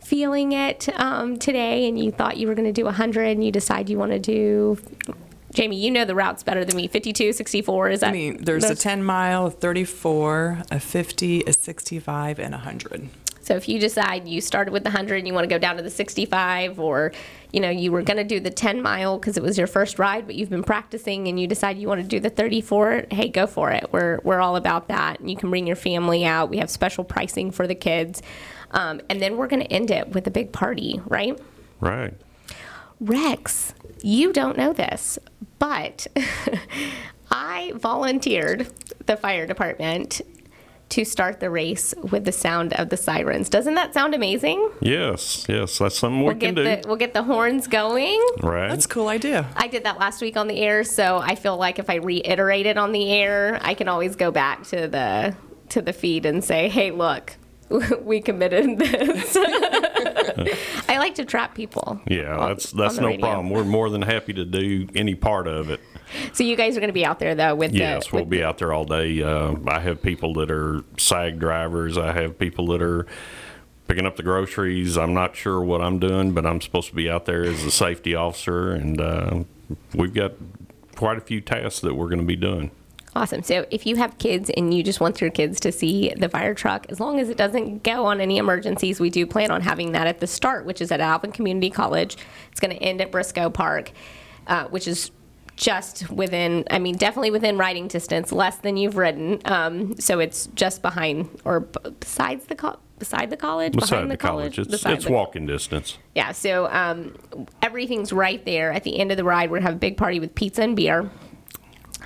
[0.00, 3.50] feeling it um, today and you thought you were going to do 100 and you
[3.50, 4.78] decide you want to do
[5.54, 6.88] Jamie, you know the routes better than me.
[6.88, 8.08] 52, 64, is that?
[8.08, 13.08] I mean, there's a 10 mile, a 34, a 50, a 65, and a 100.
[13.44, 15.76] So if you decide you started with the 100 and you want to go down
[15.76, 17.12] to the 65 or
[17.52, 19.98] you know you were going to do the 10 mile because it was your first
[19.98, 23.28] ride but you've been practicing and you decide you want to do the 34 hey
[23.28, 23.92] go for it.
[23.92, 25.20] We're, we're all about that.
[25.20, 26.48] And you can bring your family out.
[26.48, 28.22] We have special pricing for the kids.
[28.70, 31.38] Um, and then we're going to end it with a big party right?
[31.80, 32.14] Right.
[33.00, 35.18] Rex, you don't know this,
[35.58, 36.06] but
[37.30, 38.68] I volunteered
[39.06, 40.22] the fire department
[40.90, 43.48] to start the race with the sound of the sirens.
[43.48, 44.70] Doesn't that sound amazing?
[44.80, 46.62] Yes, yes, that's something we We'll can get do.
[46.82, 48.20] the we'll get the horns going.
[48.42, 48.68] right.
[48.68, 49.46] That's a cool idea.
[49.56, 52.66] I did that last week on the air, so I feel like if I reiterate
[52.66, 55.34] it on the air, I can always go back to the
[55.70, 57.34] to the feed and say, "Hey, look,
[58.02, 59.36] we committed this."
[60.88, 62.00] I like to trap people.
[62.06, 63.26] yeah, on- that's that's on the no radio.
[63.26, 63.50] problem.
[63.50, 65.80] We're more than happy to do any part of it.
[66.32, 68.30] So you guys are going to be out there though with Yes, the we'll with
[68.30, 69.22] be out there all day.
[69.22, 71.96] Uh, I have people that are SAG drivers.
[71.98, 73.06] I have people that are
[73.88, 74.96] picking up the groceries.
[74.96, 77.70] I'm not sure what I'm doing, but I'm supposed to be out there as a
[77.70, 79.44] safety officer, and uh,
[79.94, 80.32] we've got
[80.96, 82.70] quite a few tasks that we're going to be doing.
[83.16, 83.44] Awesome.
[83.44, 86.52] So if you have kids and you just want your kids to see the fire
[86.52, 89.92] truck, as long as it doesn't go on any emergencies, we do plan on having
[89.92, 92.16] that at the start, which is at Alvin Community College.
[92.50, 93.92] It's going to end at Briscoe Park,
[94.48, 95.12] uh, which is
[95.56, 99.40] just within, I mean, definitely within riding distance, less than you've ridden.
[99.44, 104.16] Um, so it's just behind or besides the co- beside the college, Beside behind the
[104.16, 105.98] college, it's it's the- walking distance.
[106.14, 107.14] yeah, so um,
[107.62, 108.72] everything's right there.
[108.72, 110.74] At the end of the ride, we're gonna have a big party with pizza and
[110.76, 111.10] beer,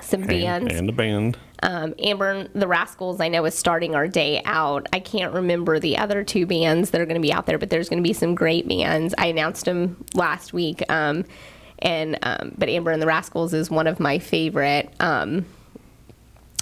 [0.02, 0.68] some bands.
[0.68, 1.38] And, and the band.
[1.60, 4.86] Um, Amber and the Rascals, I know, is starting our day out.
[4.92, 7.68] I can't remember the other two bands that are going to be out there, but
[7.68, 9.12] there's going to be some great bands.
[9.18, 11.24] I announced them last week, um,
[11.80, 15.44] and um, but Amber and the Rascals is one of my favorite, um,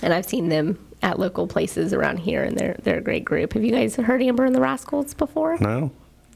[0.03, 3.53] and I've seen them at local places around here, and they're they're a great group.
[3.55, 5.57] Have you guys heard Amber and the Rascals before?
[5.59, 5.91] No,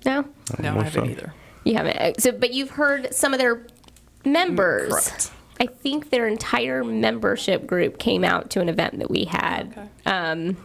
[0.04, 0.24] No,
[0.58, 1.08] No, I What's haven't up?
[1.18, 1.34] either.
[1.64, 1.96] you haven't.
[1.96, 3.66] Uh, So, but you've heard some of their
[4.24, 4.90] members.
[4.92, 5.30] Correct.
[5.60, 9.90] I think their entire membership group came out to an event that we had.
[10.06, 10.56] Um,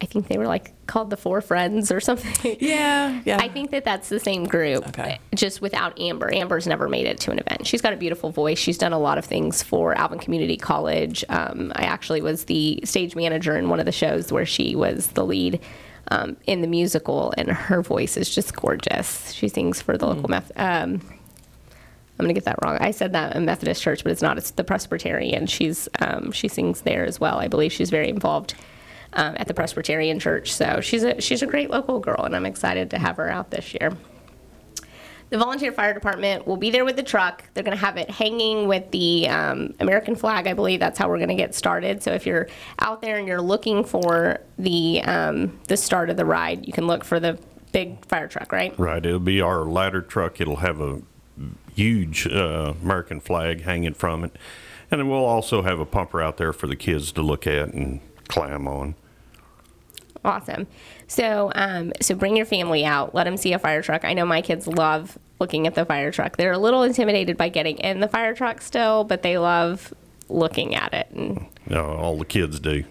[0.00, 2.56] I think they were like called the Four Friends or something.
[2.60, 3.38] Yeah, yeah.
[3.40, 5.18] I think that that's the same group, Okay.
[5.34, 6.32] just without Amber.
[6.32, 7.66] Amber's never made it to an event.
[7.66, 8.58] She's got a beautiful voice.
[8.58, 11.24] She's done a lot of things for Alvin Community College.
[11.28, 15.08] Um, I actually was the stage manager in one of the shows where she was
[15.08, 15.60] the lead
[16.08, 19.32] um, in the musical, and her voice is just gorgeous.
[19.32, 20.52] She sings for the local Meth.
[20.56, 21.00] Um,
[22.18, 22.78] I'm gonna get that wrong.
[22.80, 24.38] I said that in Methodist Church, but it's not.
[24.38, 25.46] It's the Presbyterian.
[25.46, 27.38] She's um, she sings there as well.
[27.38, 28.54] I believe she's very involved
[29.12, 30.52] um, at the Presbyterian Church.
[30.52, 33.50] So she's a she's a great local girl, and I'm excited to have her out
[33.50, 33.96] this year.
[35.28, 37.42] The volunteer fire department will be there with the truck.
[37.52, 40.46] They're going to have it hanging with the um, American flag.
[40.46, 42.00] I believe that's how we're going to get started.
[42.00, 42.46] So if you're
[42.78, 46.86] out there and you're looking for the um, the start of the ride, you can
[46.86, 47.38] look for the
[47.72, 48.78] big fire truck, right?
[48.78, 49.04] right.
[49.04, 50.40] It'll be our ladder truck.
[50.40, 51.02] It'll have a
[51.74, 54.36] huge uh, American flag hanging from it,
[54.90, 58.00] and we'll also have a pumper out there for the kids to look at and
[58.28, 58.94] climb on.
[60.24, 60.66] Awesome.
[61.06, 63.14] So, um, so bring your family out.
[63.14, 64.04] Let them see a fire truck.
[64.04, 66.36] I know my kids love looking at the fire truck.
[66.36, 69.94] They're a little intimidated by getting in the fire truck still, but they love
[70.28, 71.08] looking at it.
[71.12, 72.82] And, Uh, all the kids do.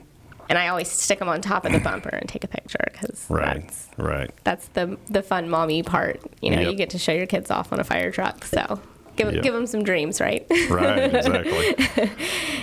[0.48, 3.26] and I always stick them on top of the bumper and take a picture because
[3.30, 3.62] Right.
[3.64, 4.32] that's, Right.
[4.46, 6.22] that's the the fun mommy part.
[6.42, 6.72] You know, Yep.
[6.72, 8.46] you get to show your kids off on a fire truck.
[8.46, 8.80] So.
[9.16, 9.44] Give, Yep.
[9.44, 10.46] give them some dreams, right?
[10.70, 11.14] Right.
[11.16, 12.10] Exactly.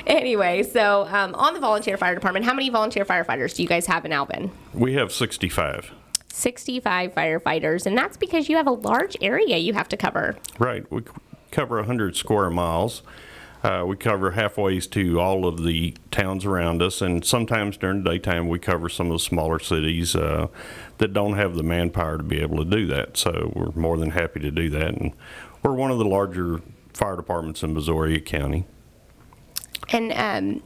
[0.07, 3.87] anyway, so um, on the volunteer fire department, how many volunteer firefighters do you guys
[3.87, 4.51] have in Alvin?
[4.75, 5.93] we have 65.
[6.29, 10.37] 65 firefighters, and that's because you have a large area you have to cover.
[10.59, 10.91] Right.
[10.91, 11.03] We
[11.51, 13.03] cover 100 square miles.
[13.63, 18.11] Uh, we cover halfways to all of the towns around us, and sometimes during the
[18.11, 20.49] daytime we cover some of the smaller cities uh,
[20.99, 23.17] that don't have the manpower to be able to do that.
[23.17, 25.13] So we're more than happy to do that, and
[25.63, 26.61] we're one of the larger
[26.93, 28.65] fire departments in Brazoria County.
[29.91, 30.63] And um,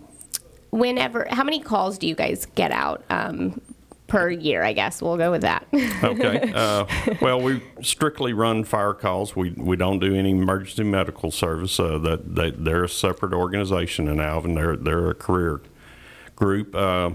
[0.71, 3.61] whenever, how many calls do you guys get out um,
[4.07, 4.63] per year?
[4.63, 5.67] I guess we'll go with that.
[6.03, 6.53] Okay.
[6.57, 6.87] Uh,
[7.21, 9.37] well, we strictly run fire calls.
[9.37, 11.79] We we don't do any emergency medical service.
[11.79, 14.55] Uh, that they, they're a separate organization in Alvin.
[14.55, 15.61] They're they're a career
[16.35, 16.75] group.
[16.75, 17.11] Uh,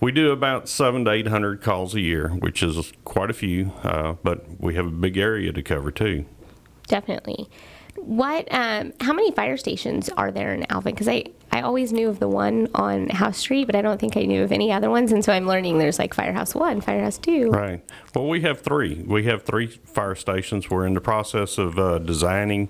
[0.00, 3.72] we do about seven to eight hundred calls a year, which is quite a few.
[3.82, 6.24] Uh, but we have a big area to cover too.
[6.88, 7.48] Definitely.
[7.96, 8.46] What?
[8.52, 10.94] Um, how many fire stations are there in Alvin?
[10.94, 14.16] Because I I always knew of the one on House Street, but I don't think
[14.16, 15.12] I knew of any other ones.
[15.12, 17.50] And so I'm learning there's like Firehouse One, Firehouse Two.
[17.50, 17.82] Right.
[18.14, 19.02] Well, we have three.
[19.06, 20.70] We have three fire stations.
[20.70, 22.68] We're in the process of uh, designing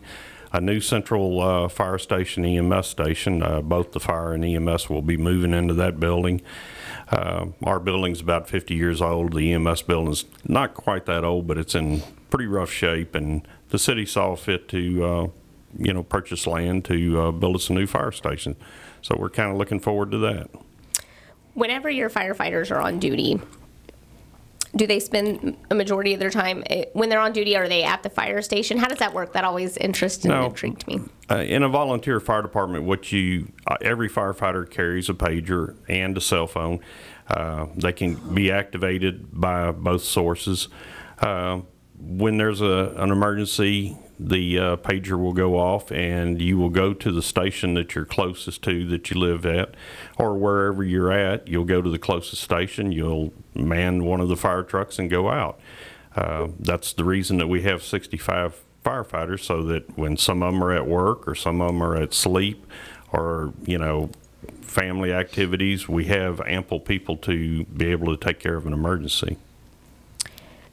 [0.53, 3.43] a new central uh, fire station, EMS station.
[3.43, 6.41] Uh, both the fire and EMS will be moving into that building.
[7.11, 9.35] Uh, our building's about 50 years old.
[9.35, 13.79] The EMS building's not quite that old, but it's in pretty rough shape, and the
[13.79, 15.29] city saw fit to, uh,
[15.79, 18.57] you know, purchase land to uh, build us a new fire station.
[19.01, 20.51] So we're kind of looking forward to that.
[21.55, 23.41] Whenever your firefighters are on duty,
[24.77, 27.57] do they spend a majority of their time eh, when they're on duty?
[27.57, 28.79] Are they at the fire station?
[28.79, 29.33] How does that work?
[29.33, 31.01] That always interested and intrigued me.
[31.31, 36.17] Uh, in a volunteer fire department, what you uh, every firefighter carries a pager and
[36.17, 36.81] a cell phone.
[37.29, 40.69] Uh, they can be activated by both sources.
[41.21, 41.61] Uh,
[42.01, 46.93] when there's a, an emergency, the uh, pager will go off, and you will go
[46.93, 49.75] to the station that you're closest to that you live at,
[50.17, 51.47] or wherever you're at.
[51.47, 52.93] You'll go to the closest station.
[52.93, 55.61] You'll man one of the fire trucks and go out.
[56.17, 60.65] Uh, that's the reason that we have 65 firefighters, so that when some of them
[60.65, 62.67] are at work or some of them are at sleep
[63.13, 64.11] or, you know,
[64.63, 69.37] family activities, we have ample people to be able to take care of an emergency.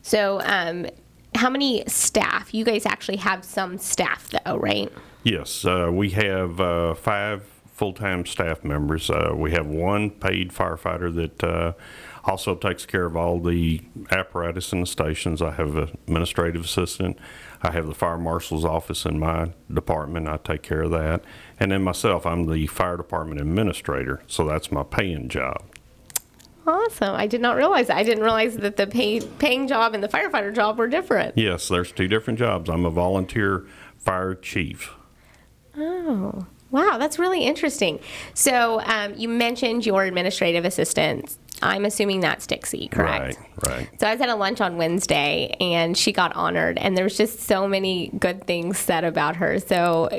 [0.01, 0.88] So, um,
[1.36, 2.54] how many staff?
[2.54, 4.91] You guys actually have some staff, though, right?
[5.24, 9.10] Yes, uh, we have uh, five full-time staff members.
[9.10, 11.74] Uh, we have one paid firefighter that uh,
[12.24, 15.41] also takes care of all the apparatus in the stations.
[15.41, 17.17] I have an administrative assistant.
[17.62, 20.28] I have the fire marshal's office in my department.
[20.30, 21.24] I take care of that.
[21.60, 25.63] And then myself, I'm the fire department administrator, so that's my paying job.
[26.67, 27.15] Awesome.
[27.15, 27.97] I did not realize that.
[27.97, 31.38] I didn't realize that the pay, paying job and the firefighter job were different.
[31.38, 32.69] Yes, there's two different jobs.
[32.69, 33.65] I'm a volunteer
[33.97, 34.93] fire chief.
[35.78, 36.97] Oh, wow.
[36.97, 37.99] That's really interesting.
[38.34, 41.38] So, um, you mentioned your administrative assistant.
[41.62, 43.38] I'm assuming that's Dixie, correct?
[43.65, 43.99] Right, right.
[43.99, 47.15] So I was at a lunch on Wednesday and she got honored, and there was
[47.15, 49.60] just so many good things said about her.
[49.60, 50.10] So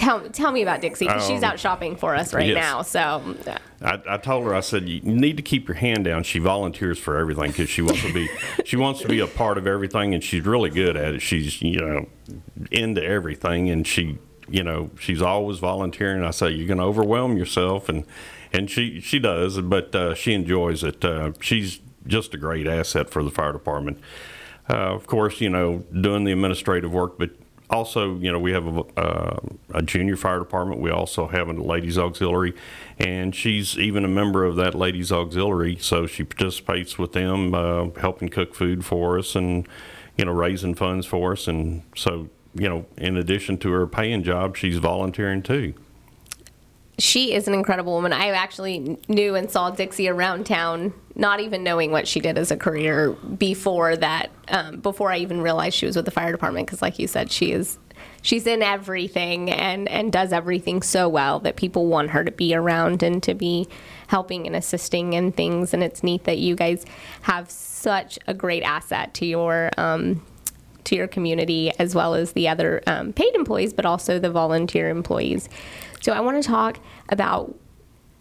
[0.00, 2.56] tell tell me about Dixie because she's Um, out shopping for us right yes.
[2.56, 2.82] now.
[2.82, 3.36] So
[3.82, 6.22] I, I told her, I said, you need to keep your hand down.
[6.24, 8.28] She volunteers for everything because she wants to be,
[8.64, 11.20] she wants to be a part of everything, and she's really good at it.
[11.22, 12.08] She's, you know,
[12.70, 16.22] into everything, and she, you know, she's always volunteering.
[16.24, 18.04] I say, you're going to overwhelm yourself, and
[18.52, 21.04] and she she does, but uh, she enjoys it.
[21.04, 23.98] Uh, she's just a great asset for the fire department.
[24.68, 27.30] Uh, of course, you know, doing the administrative work, but
[27.70, 29.38] also, you know, we have a, uh,
[29.74, 30.80] a junior fire department.
[30.80, 32.54] We also have a ladies auxiliary,
[32.98, 35.76] and she's even a member of that ladies auxiliary.
[35.76, 39.66] So she participates with them, uh, helping cook food for us, and
[40.16, 41.48] you know, raising funds for us.
[41.48, 45.74] And so, you know, in addition to her paying job, she's volunteering too.
[47.00, 48.12] She is an incredible woman.
[48.12, 52.50] I actually knew and saw Dixie around town, not even knowing what she did as
[52.50, 54.30] a career before that.
[54.48, 57.30] Um, before I even realized she was with the fire department, because like you said,
[57.30, 57.78] she is.
[58.22, 62.54] She's in everything and, and does everything so well that people want her to be
[62.54, 63.66] around and to be
[64.08, 65.72] helping and assisting in things.
[65.72, 66.84] And it's neat that you guys
[67.22, 70.22] have such a great asset to your um,
[70.84, 74.88] to your community as well as the other um, paid employees, but also the volunteer
[74.88, 75.48] employees.
[76.00, 77.54] So I want to talk about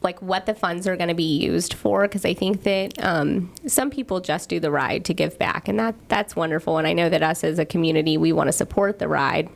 [0.02, 3.54] like what the funds are going to be used for because I think that um,
[3.68, 6.78] some people just do the ride to give back, and that that's wonderful.
[6.78, 9.50] And I know that us as a community, we want to support the ride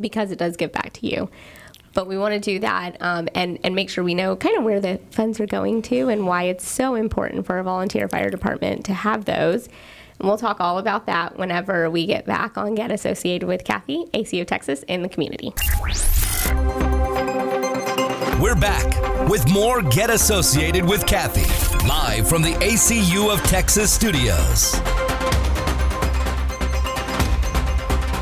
[0.00, 1.30] because it does give back to you.
[1.92, 4.64] But we want to do that um, and and make sure we know kind of
[4.64, 8.30] where the funds are going to and why it's so important for a volunteer fire
[8.30, 9.68] department to have those.
[10.18, 14.06] And we'll talk all about that whenever we get back on Get Associated with Cathie,
[14.14, 15.52] ACO Texas, in the community.
[18.40, 21.46] We're back with more Get Associated with Cathie,
[21.86, 24.74] live from the ACU of Texas studios.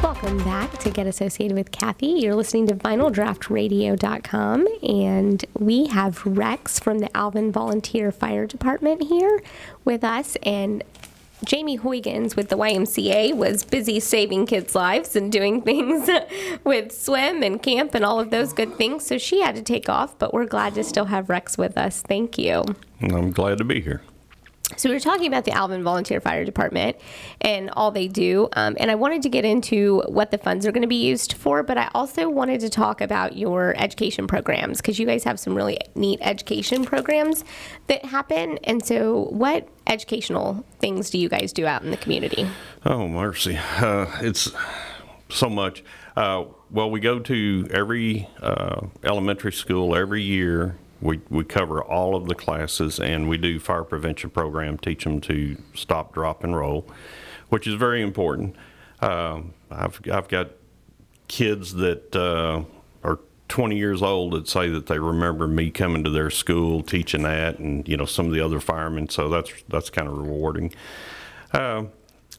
[0.03, 2.20] Welcome back to Get Associated with Cathie.
[2.20, 9.42] You're listening to VinylDraftRadio.com, and we have Rex from the Alvin Volunteer Fire Department here
[9.87, 10.37] with us.
[10.42, 10.85] And
[11.44, 16.09] Jamie Huygens with the YMCA was busy saving kids' lives and doing things
[16.64, 19.07] with swim and camp and all of those good things.
[19.07, 22.02] So she had to take off, but we're glad to still have Rex with us.
[22.02, 22.64] Thank you.
[23.00, 24.02] I'm glad to be here.
[24.76, 26.96] So we were talking about the Alvin Volunteer Fire Department
[27.40, 30.72] and all they do, um, and I wanted to get into what the funds are
[30.72, 34.80] going to be used for, but I also wanted to talk about your education programs
[34.80, 37.44] because you guys have some really neat education programs
[37.87, 38.58] that happen.
[38.64, 42.48] And so, what educational things do you guys do out in the community?
[42.85, 43.58] Oh, mercy.
[43.78, 44.50] Uh, it's
[45.29, 45.85] so much.
[46.16, 50.77] Uh, well, we go to every uh, elementary school every year.
[51.03, 55.21] We, we cover all of the classes and we do fire prevention program, teach them
[55.23, 56.87] to stop, drop, and roll,
[57.48, 58.57] which is very important.
[59.00, 60.50] Um, I've, I've got
[61.27, 62.63] kids that uh,
[63.03, 67.23] are 20 years old that say that they remember me coming to their school teaching
[67.23, 69.09] that, and you know some of the other firemen.
[69.09, 70.73] So that's that's kind of rewarding.
[71.53, 71.85] Uh,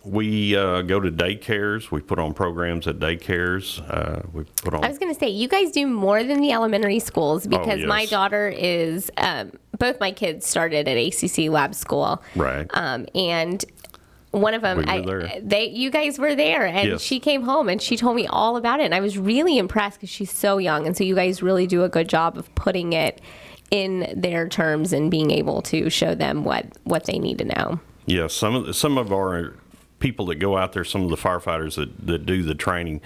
[0.03, 1.89] we uh, go to daycares.
[1.91, 3.79] We put on programs at daycares.
[3.89, 4.83] Uh, we put on.
[4.83, 7.99] I was going to say, you guys do more than the elementary schools because my
[7.99, 8.09] Oh, yes.
[8.09, 12.21] daughter is, um, both my kids started at ACC Lab School.
[12.35, 12.67] Right.
[12.73, 13.63] Um, and
[14.31, 17.01] one of them, We I, they, you guys were there, and Yes.
[17.01, 19.99] she came home and she told me all about it, and I was really impressed
[19.99, 22.93] because she's so young, and so you guys really do a good job of putting
[22.93, 23.21] it
[23.71, 27.79] in their terms and being able to show them what what they need to know.
[28.05, 29.53] Yeah, some of the, some of our
[30.03, 32.99] people that go out there, some of the firefighters that, that do the training,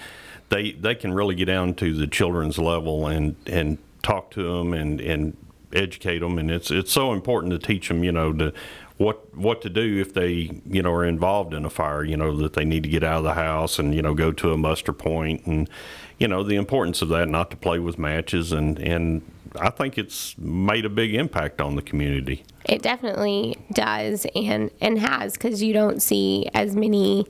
[0.49, 4.73] they they can really get down to the children's level and and talk to them
[4.73, 5.37] and and
[5.73, 8.51] educate them, and it's it's so important to teach them, you know, to
[8.97, 12.35] what what to do if they you know are involved in a fire, you know,
[12.35, 14.57] that they need to get out of the house and you know go to a
[14.57, 15.69] muster point and
[16.17, 19.21] you know the importance of that, not to play with matches and and.
[19.59, 22.43] I think it's made a big impact on the community.
[22.65, 27.25] It definitely does and and has because you don't see as many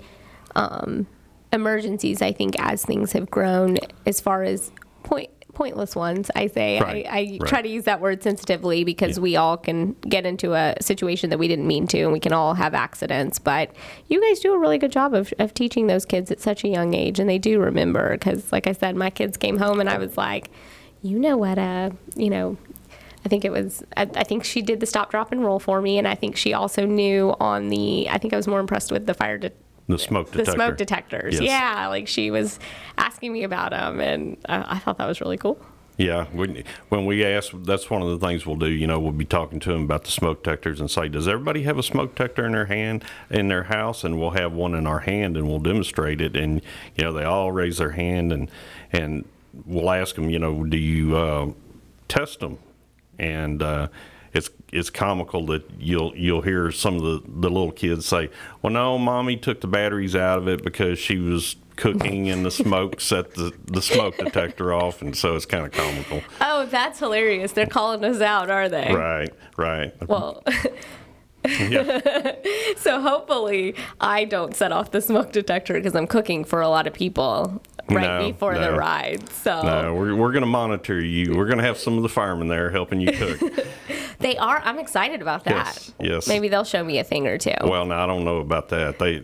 [0.55, 1.07] um,
[1.53, 2.21] emergencies.
[2.21, 4.71] I think as things have grown, as far as
[5.03, 6.29] point pointless ones.
[6.35, 7.49] I say Right, I, I right.
[7.49, 9.23] try to use that word sensitively because Yeah.
[9.23, 12.31] we all can get into a situation that we didn't mean to, and we can
[12.31, 13.39] all have accidents.
[13.39, 13.71] But
[14.07, 16.67] you guys do a really good job of, of teaching those kids at such a
[16.67, 18.11] young age, and they do remember.
[18.11, 20.51] Because, like I said, my kids came home, and I was like,
[21.07, 22.57] you know what, uh, you know.
[23.25, 23.83] I think it was.
[23.97, 26.37] I, I think she did the stop, drop, and roll for me, and I think
[26.37, 28.07] she also knew on the.
[28.09, 29.51] I think I was more impressed with the fire de-
[29.87, 30.51] The smoke detector.
[30.51, 31.33] the smoke detectors.
[31.33, 31.43] Yes.
[31.43, 32.57] Yeah, like she was
[32.97, 35.59] asking me about them, and uh, I thought that was really cool.
[35.97, 38.69] Yeah, when, when we ask, that's one of the things we'll do.
[38.69, 41.63] You know, we'll be talking to them about the smoke detectors and say, "Does everybody
[41.63, 44.87] have a smoke detector in their hand in their house?" And we'll have one in
[44.87, 46.37] our hand and we'll demonstrate it.
[46.37, 46.61] And
[46.95, 48.49] you know, they all raise their hand and
[48.93, 49.25] and
[49.65, 51.51] we'll ask them, you know, do you uh,
[52.07, 52.59] test them?
[53.19, 53.87] And uh,
[54.33, 58.29] it's it's comical that you'll you'll hear some of the, the little kids say,
[58.61, 62.49] "Well, no, mommy took the batteries out of it because she was." Cooking and the
[62.49, 66.23] smoke set the, the smoke detector off, and so it's kind of comical.
[66.41, 67.51] Oh, that's hilarious!
[67.51, 68.91] They're calling us out, are they?
[68.91, 69.93] Right, right.
[70.09, 70.43] Well,
[71.47, 72.33] yeah,
[72.77, 76.87] so hopefully I don't set off the smoke detector because I'm cooking for a lot
[76.87, 79.27] of people right No, before the ride.
[79.29, 81.35] So no, we're, we're going to monitor you.
[81.35, 83.39] We're going to have some of the firemen there helping you cook.
[84.19, 84.59] they are.
[84.63, 85.67] I'm excited about that.
[85.75, 86.27] Yes, yes.
[86.27, 87.53] Maybe they'll show me a thing or two.
[87.63, 88.99] well, now I don't know about that.
[88.99, 89.23] They,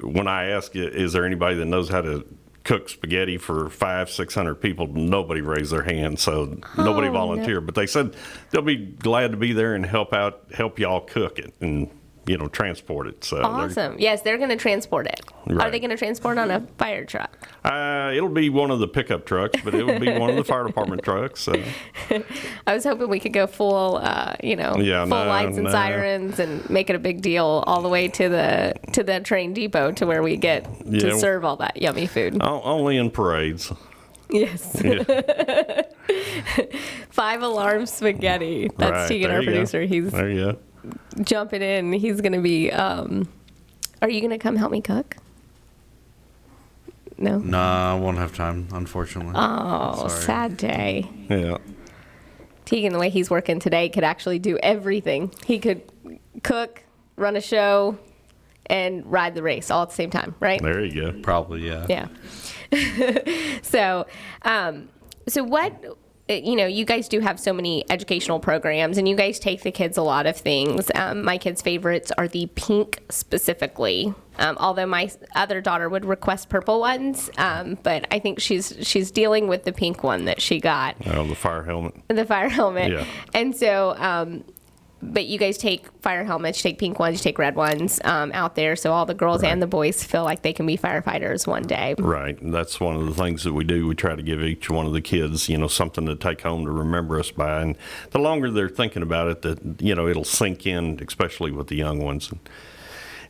[0.00, 2.24] when I ask, is there anybody that knows how to
[2.64, 4.86] cook spaghetti for five, six hundred people?
[4.86, 7.18] Nobody raised their hand, so nobody Oh, no.
[7.18, 7.66] volunteered.
[7.66, 8.14] But they said
[8.50, 11.90] they'll be glad to be there and help out, help y'all cook it and
[12.26, 13.24] you know transport it.
[13.24, 13.96] So they're- awesome.
[13.98, 15.20] Yes, they're going to transport it.
[15.58, 17.36] Are they going to transport on a fire truck?
[17.64, 20.44] Uh, it'll be one of the pickup trucks, but it will be one of the
[20.44, 21.40] fire department trucks.
[21.40, 21.52] So.
[22.66, 25.64] I was hoping we could go full, uh, you know, Yeah, full no, lights and
[25.64, 25.70] no.
[25.70, 29.52] sirens and make it a big deal all the way to the to the train
[29.52, 31.00] depot to where we get Yeah.
[31.00, 32.38] to serve all that yummy food.
[32.40, 33.72] Only in parades.
[34.30, 35.02] Yes, Yeah.
[37.10, 38.70] five alarm spaghetti.
[38.78, 39.52] That's Right, Tegan, our you go.
[39.52, 39.82] producer.
[39.82, 40.58] He's There you go.
[41.22, 41.92] Jumping in.
[41.92, 42.70] He's going to be.
[42.70, 43.28] Um,
[44.00, 45.16] are you going to come help me cook?
[47.18, 47.38] No.
[47.38, 49.34] Nah, I won't have time, unfortunately.
[49.36, 50.22] Oh, Sorry.
[50.22, 51.08] sad day.
[51.28, 51.58] Yeah.
[52.64, 55.32] Tegan, the way he's working today, could actually do everything.
[55.46, 55.82] He could
[56.42, 56.82] cook,
[57.16, 57.98] run a show,
[58.66, 60.60] and ride the race all at the same time, right?
[60.60, 61.20] There you go.
[61.20, 62.08] Probably, yeah.
[62.72, 63.58] Yeah.
[63.62, 64.06] so,
[64.42, 64.88] um,
[65.28, 65.72] so what?
[66.40, 69.72] You know, you guys do have so many educational programs, and you guys take the
[69.72, 70.90] kids a lot of things.
[70.94, 74.14] Um, my kids' favorites are the pink specifically.
[74.38, 79.10] Um, although my other daughter would request purple ones, um, but I think she's she's
[79.10, 81.94] dealing with the pink one that she got Oh, the fire helmet.
[82.08, 82.92] the fire helmet.
[82.92, 83.04] Yeah.
[83.34, 84.44] And so, um,
[85.02, 88.30] but you guys take fire helmets, you take pink ones, you take red ones um,
[88.32, 91.46] out there, so all the girls and the boys feel like they can be firefighters
[91.46, 91.94] one day.
[91.98, 92.40] Right.
[92.40, 93.86] And that's one of the things that we do.
[93.86, 96.64] We try to give each one of the kids, you know, something to take home
[96.64, 97.62] to remember us by.
[97.62, 97.76] And
[98.10, 101.76] the longer they're thinking about it, that, you know, it'll sink in, especially with the
[101.76, 102.30] young ones.
[102.30, 102.40] And,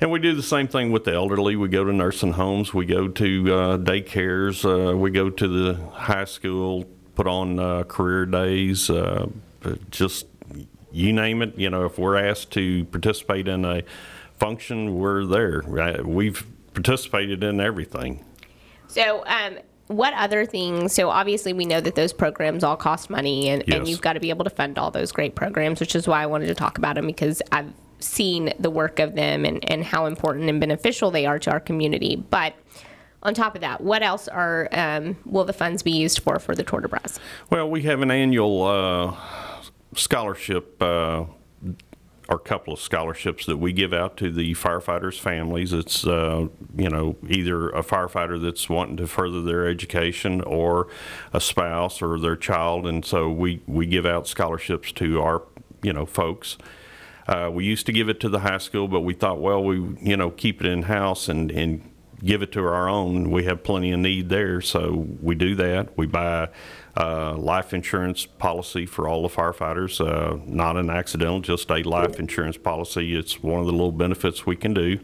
[0.00, 1.56] and we do the same thing with the elderly.
[1.56, 5.82] We go to nursing homes, we go to uh, daycares, uh, we go to the
[5.92, 9.26] high school, put on uh, career days, uh,
[9.90, 10.26] just
[10.92, 11.58] you name it.
[11.58, 13.82] You know, if we're asked to participate in a
[14.38, 15.62] function, we're there.
[15.66, 16.04] Right?
[16.04, 18.24] We've participated in everything.
[18.88, 20.92] So, um, what other things?
[20.92, 24.20] So, obviously, we know that those programs all cost money, and, and you've got to
[24.20, 26.78] be able to fund all those great programs, which is why I wanted to talk
[26.78, 31.10] about them because I've seen the work of them and, and how important and beneficial
[31.10, 32.16] they are to our community.
[32.16, 32.54] But
[33.22, 36.54] on top of that, what else are um, will the funds be used for for
[36.54, 37.18] the Tour de Braz?
[37.50, 39.16] Well, we have an annual uh,
[39.94, 41.24] scholarship, uh,
[42.28, 45.72] or couple of scholarships that we give out to the firefighters' families.
[45.72, 50.88] It's uh, you know either a firefighter that's wanting to further their education, or
[51.32, 55.42] a spouse or their child, and so we we give out scholarships to our
[55.82, 56.58] you know folks.
[57.28, 59.76] Uh, we used to give it to the high school, but we thought, well, we
[60.00, 61.88] you know keep it in house and and
[62.24, 63.30] give it to our own.
[63.30, 65.96] We have plenty of need there, so we do that.
[65.96, 66.48] We buy
[66.96, 72.18] uh, life insurance policy for all the firefighters, uh, not an accidental, just a life
[72.18, 73.16] insurance policy.
[73.16, 75.00] It's one of the little benefits we can do.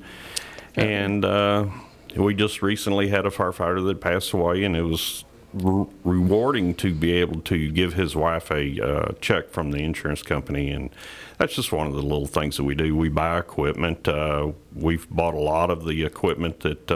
[0.76, 1.66] And uh,
[2.14, 5.24] we just recently had a firefighter that passed away, and it was
[5.54, 10.22] re- rewarding to be able to give his wife a uh, check from the insurance
[10.22, 10.70] company.
[10.70, 10.90] And
[11.38, 12.94] that's just one of the little things that we do.
[12.94, 14.06] We buy equipment.
[14.06, 16.90] Uh, we've bought a lot of the equipment that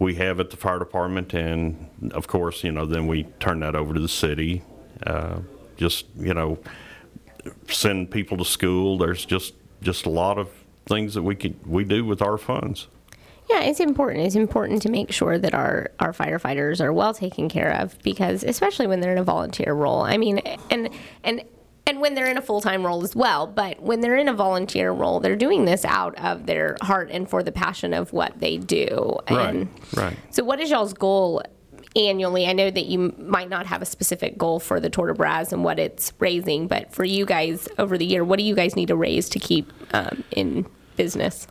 [0.00, 3.76] we have at the fire department, and of course, you know, then we turn that
[3.76, 4.62] over to the city.
[5.06, 5.40] Uh,
[5.76, 6.58] just you know,
[7.68, 8.98] send people to school.
[8.98, 10.48] There's just just a lot of
[10.86, 12.88] things that we could we do with our funds.
[13.50, 14.26] Yeah, it's important.
[14.26, 18.44] It's important to make sure that our, our firefighters are well taken care of because
[18.44, 20.02] especially when they're in a volunteer role.
[20.02, 20.38] I mean,
[20.70, 20.88] and
[21.24, 21.42] and
[21.90, 24.92] and when they're in a full-time role as well, but when they're in a volunteer
[24.92, 28.58] role, they're doing this out of their heart and for the passion of what they
[28.58, 29.18] do.
[29.26, 30.16] And right.
[30.30, 31.42] So what is y'all's goal
[31.96, 32.46] annually?
[32.46, 35.52] I know that you might not have a specific goal for the Tour de Braz
[35.52, 38.76] and what it's raising, but for you guys over the year, what do you guys
[38.76, 41.48] need to raise to keep um, in business?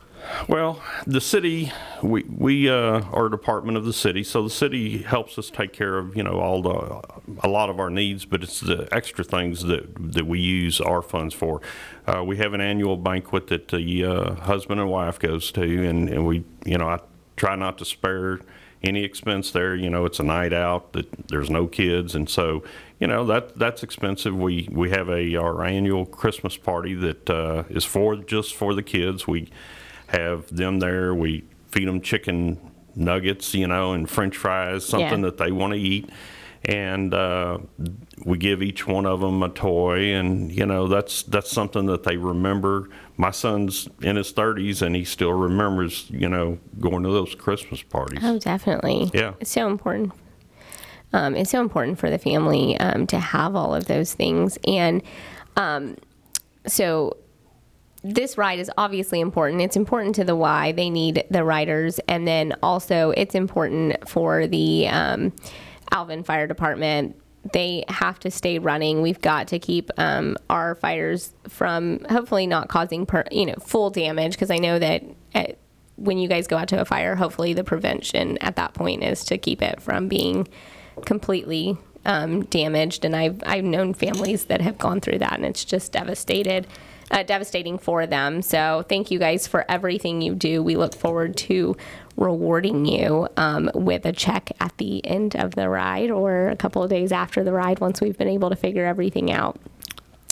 [0.48, 4.98] Well, the city, we we uh, are a department of the city, so the city
[4.98, 7.00] helps us take care of you know all the
[7.46, 11.02] a lot of our needs, but it's the extra things that that we use our
[11.02, 11.60] funds for.
[12.06, 16.08] Uh, we have an annual banquet that the uh, husband and wife goes to, and,
[16.08, 17.00] and we you know I
[17.36, 18.40] try not to spare
[18.82, 19.74] any expense there.
[19.74, 22.62] You know, it's a night out that there's no kids, and so
[22.98, 24.36] you know that that's expensive.
[24.36, 28.82] We we have a our annual Christmas party that uh, is for just for the
[28.82, 29.26] kids.
[29.26, 29.50] We
[30.10, 31.14] have them there.
[31.14, 32.58] We feed them chicken
[32.94, 35.26] nuggets, you know, and French fries, something Yeah.
[35.30, 36.10] that they want to eat.
[36.64, 37.58] And uh,
[38.26, 42.02] we give each one of them a toy, and you know that's that's something that
[42.02, 42.90] they remember.
[43.16, 47.82] My son's in his 30s, and he still remembers, you know, going to those Christmas
[47.82, 48.18] parties.
[48.22, 49.10] Oh, definitely.
[49.14, 49.32] Yeah.
[49.40, 50.12] It's so important.
[51.14, 54.58] Um, it's so important for the family um, to have all of those things.
[54.66, 55.02] And
[55.56, 55.96] um,
[56.66, 57.16] so
[58.02, 59.60] this ride is obviously important.
[59.60, 60.72] It's important to the why.
[60.72, 61.98] They need the riders.
[62.08, 65.32] And then also, it's important for the um,
[65.90, 67.16] Alvin Fire Department.
[67.52, 69.02] They have to stay running.
[69.02, 73.90] We've got to keep um, our fires from hopefully not causing per, you know full
[73.90, 75.02] damage because I know that
[75.34, 75.58] at,
[75.96, 79.24] when you guys go out to a fire, hopefully the prevention at that point is
[79.24, 80.48] to keep it from being
[81.06, 83.04] completely um, damaged.
[83.04, 86.66] And I've I've known families that have gone through that, and it's just devastated,
[87.10, 88.42] uh, devastating for them.
[88.42, 90.62] So thank you guys for everything you do.
[90.62, 91.76] We look forward to
[92.16, 96.82] rewarding you um, with a check at the end of the ride or a couple
[96.82, 99.58] of days after the ride once we've been able to figure everything out.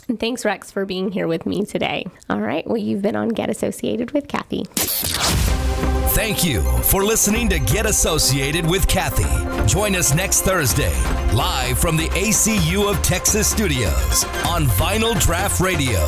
[0.08, 2.06] And thanks, Rex, for being here with me today.
[2.30, 2.66] All right.
[2.66, 4.66] Well, you've been on Get Associated with Cathie.
[6.14, 9.68] Thank you for listening to Get Associated with Cathie.
[9.68, 10.94] Join us next Thursday,
[11.32, 16.00] live from the ACU of Texas studios on Vinyl Draft Radio.